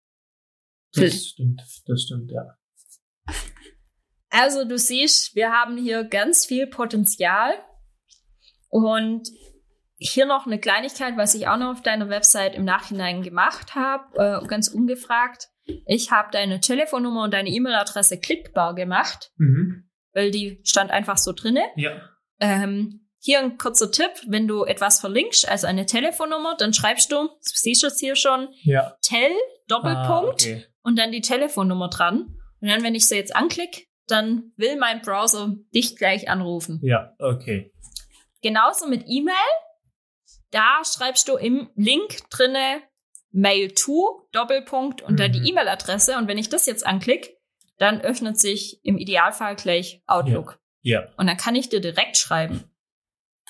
Das 0.93 1.25
stimmt. 1.25 1.62
Das 1.86 2.04
stimmt, 2.04 2.32
ja. 2.32 2.58
Also 4.30 4.65
du 4.65 4.78
siehst, 4.78 5.36
wir 5.36 5.51
haben 5.51 5.78
hier 5.78 6.04
ganz 6.04 6.45
viel 6.45 6.67
Potenzial. 6.67 7.54
Und 8.69 9.30
hier 10.12 10.26
noch 10.26 10.46
eine 10.46 10.60
Kleinigkeit, 10.60 11.18
was 11.18 11.34
ich 11.36 11.48
auch 11.48 11.58
noch 11.58 11.72
auf 11.72 11.82
deiner 11.82 12.10
Website 12.10 12.56
im 12.56 12.65
Nachhinein 12.65 13.22
gemacht 13.24 13.76
habe, 13.76 14.04
äh, 14.44 14.48
ganz 14.48 14.68
ungefragt. 14.68 15.48
Ich 15.86 16.12
habe 16.12 16.30
deine 16.32 16.60
Telefonnummer 16.60 17.24
und 17.24 17.34
deine 17.34 17.50
E-Mail-Adresse 17.50 18.20
klickbar 18.20 18.76
gemacht, 18.76 19.32
Mhm. 19.38 19.89
weil 20.13 20.32
die 20.32 20.62
stand 20.63 20.91
einfach 20.91 21.18
so 21.18 21.32
drinne. 21.34 21.63
Ja. 21.76 21.91
Ähm, 22.39 23.02
hier 23.20 23.39
ein 23.39 23.58
kurzer 23.58 23.91
Tipp, 23.91 24.12
wenn 24.28 24.48
du 24.48 24.63
etwas 24.65 25.00
verlinkst, 25.00 25.48
also 25.50 25.65
eine 25.65 25.86
Telefonnummer, 25.88 26.56
dann 26.58 26.74
schreibst 26.74 27.12
du, 27.12 27.15
du 27.15 27.32
siehst 27.41 27.84
es 27.84 28.00
hier 28.00 28.15
schon, 28.15 28.50
Ja. 28.63 28.96
Tel, 29.02 29.32
Doppelpunkt, 29.68 30.06
Ah, 30.46 30.50
okay. 30.52 30.65
und 30.84 31.00
dann 31.00 31.12
die 31.12 31.22
Telefonnummer 31.22 31.89
dran. 31.89 32.38
Und 32.62 32.70
dann, 32.70 32.84
wenn 32.84 32.94
ich 32.94 33.08
sie 33.08 33.15
jetzt 33.15 33.36
anklicke, 33.36 33.82
dann 34.08 34.52
will 34.58 34.78
mein 34.78 35.02
Browser 35.02 35.56
dich 35.74 35.96
gleich 35.96 36.30
anrufen. 36.30 36.80
Ja, 36.84 37.13
okay. 37.18 37.74
Genauso 38.44 38.88
mit 38.88 39.04
E-Mail. 39.08 39.34
Da 40.56 40.82
schreibst 40.86 41.28
du 41.28 41.36
im 41.36 41.70
Link 41.76 42.30
drinne 42.30 42.82
Mail 43.32 43.74
to, 43.74 44.26
Doppelpunkt 44.32 45.02
und 45.02 45.20
dann 45.20 45.32
Mhm. 45.32 45.34
die 45.34 45.50
E-Mail-Adresse. 45.50 46.15
Und 46.18 46.30
wenn 46.30 46.38
ich 46.38 46.48
das 46.48 46.65
jetzt 46.65 46.86
anklicke, 46.86 47.30
dann 47.78 48.00
öffnet 48.00 48.39
sich 48.39 48.80
im 48.86 48.98
Idealfall 48.98 49.58
gleich 49.58 50.02
Outlook. 50.08 50.58
Ja. 50.82 51.10
Und 51.18 51.28
dann 51.28 51.36
kann 51.36 51.56
ich 51.56 51.68
dir 51.68 51.82
direkt 51.82 52.15
schreiben. 52.15 52.63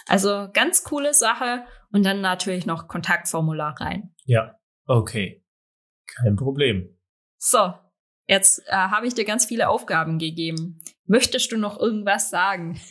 Also 0.08 0.50
ganz 0.52 0.84
coole 0.84 1.14
Sache. 1.14 1.68
Und 1.92 2.04
dann 2.04 2.22
natürlich 2.22 2.66
noch 2.66 2.88
Kontaktformular 2.88 3.80
rein. 3.80 4.16
Ja. 4.26 4.60
Okay. 4.88 5.46
Kein 6.08 6.36
Problem. 6.36 6.98
So, 7.38 7.74
jetzt 8.28 8.64
äh, 8.68 8.72
habe 8.72 9.06
ich 9.06 9.14
dir 9.14 9.26
ganz 9.26 9.46
viele 9.46 9.70
Aufgaben 9.70 10.18
gegeben. 10.18 10.80
Möchtest 11.06 11.52
du 11.52 11.58
noch 11.58 11.80
irgendwas 11.80 12.32
sagen? 12.32 12.82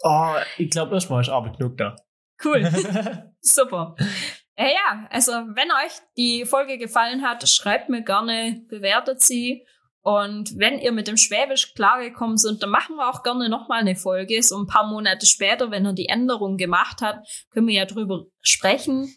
Oh, 0.00 0.34
ich 0.56 0.70
glaube, 0.70 0.94
erstmal 0.94 1.20
ist 1.20 1.28
Arbeit 1.28 1.58
genug 1.58 1.76
da. 1.76 1.96
Cool. 2.44 3.32
Super. 3.40 3.96
Ja, 4.56 4.66
ja, 4.66 5.08
also 5.10 5.32
wenn 5.32 5.70
euch 5.72 5.92
die 6.16 6.44
Folge 6.44 6.78
gefallen 6.78 7.22
hat, 7.22 7.48
schreibt 7.48 7.88
mir 7.88 8.02
gerne, 8.02 8.62
bewertet 8.68 9.20
sie. 9.20 9.66
Und 10.00 10.58
wenn 10.58 10.78
ihr 10.78 10.92
mit 10.92 11.08
dem 11.08 11.16
Schwäbisch 11.16 11.74
klargekommen 11.74 12.36
sind, 12.36 12.62
dann 12.62 12.70
machen 12.70 12.96
wir 12.96 13.08
auch 13.08 13.22
gerne 13.22 13.48
nochmal 13.48 13.80
eine 13.80 13.96
Folge. 13.96 14.42
So 14.42 14.58
ein 14.58 14.66
paar 14.66 14.86
Monate 14.86 15.26
später, 15.26 15.70
wenn 15.70 15.86
er 15.86 15.94
die 15.94 16.08
Änderung 16.08 16.56
gemacht 16.56 17.00
hat, 17.00 17.26
können 17.50 17.66
wir 17.66 17.74
ja 17.74 17.86
drüber 17.86 18.26
sprechen, 18.40 19.12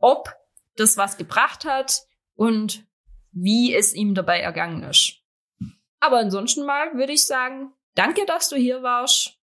ob 0.00 0.32
das 0.76 0.96
was 0.96 1.16
gebracht 1.16 1.64
hat 1.64 2.02
und 2.34 2.84
wie 3.32 3.74
es 3.74 3.94
ihm 3.94 4.14
dabei 4.14 4.40
ergangen 4.40 4.84
ist. 4.84 5.22
Aber 6.00 6.18
ansonsten 6.18 6.64
mal 6.64 6.94
würde 6.94 7.12
ich 7.12 7.26
sagen, 7.26 7.72
danke, 7.94 8.24
dass 8.24 8.48
du 8.48 8.56
hier 8.56 8.82
warst 8.82 9.41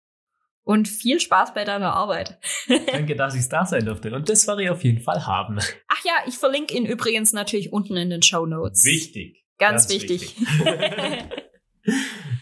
und 0.68 0.87
viel 0.87 1.18
Spaß 1.18 1.54
bei 1.54 1.64
deiner 1.64 1.94
Arbeit. 1.94 2.38
Danke, 2.92 3.16
dass 3.16 3.35
ich 3.35 3.48
da 3.48 3.64
sein 3.64 3.87
durfte. 3.87 4.14
Und 4.14 4.28
das 4.28 4.46
werde 4.46 4.64
ich 4.64 4.68
auf 4.68 4.85
jeden 4.85 5.00
Fall 5.00 5.26
haben. 5.26 5.59
Ach 5.88 6.04
ja, 6.04 6.12
ich 6.26 6.37
verlinke 6.37 6.76
ihn 6.76 6.85
übrigens 6.85 7.33
natürlich 7.33 7.72
unten 7.72 7.96
in 7.96 8.11
den 8.11 8.22
Show 8.22 8.44
Notes. 8.44 8.85
Wichtig. 8.85 9.46
Ganz, 9.57 9.88
ganz 9.88 9.94
wichtig. 9.94 10.37
wichtig. 10.38 11.24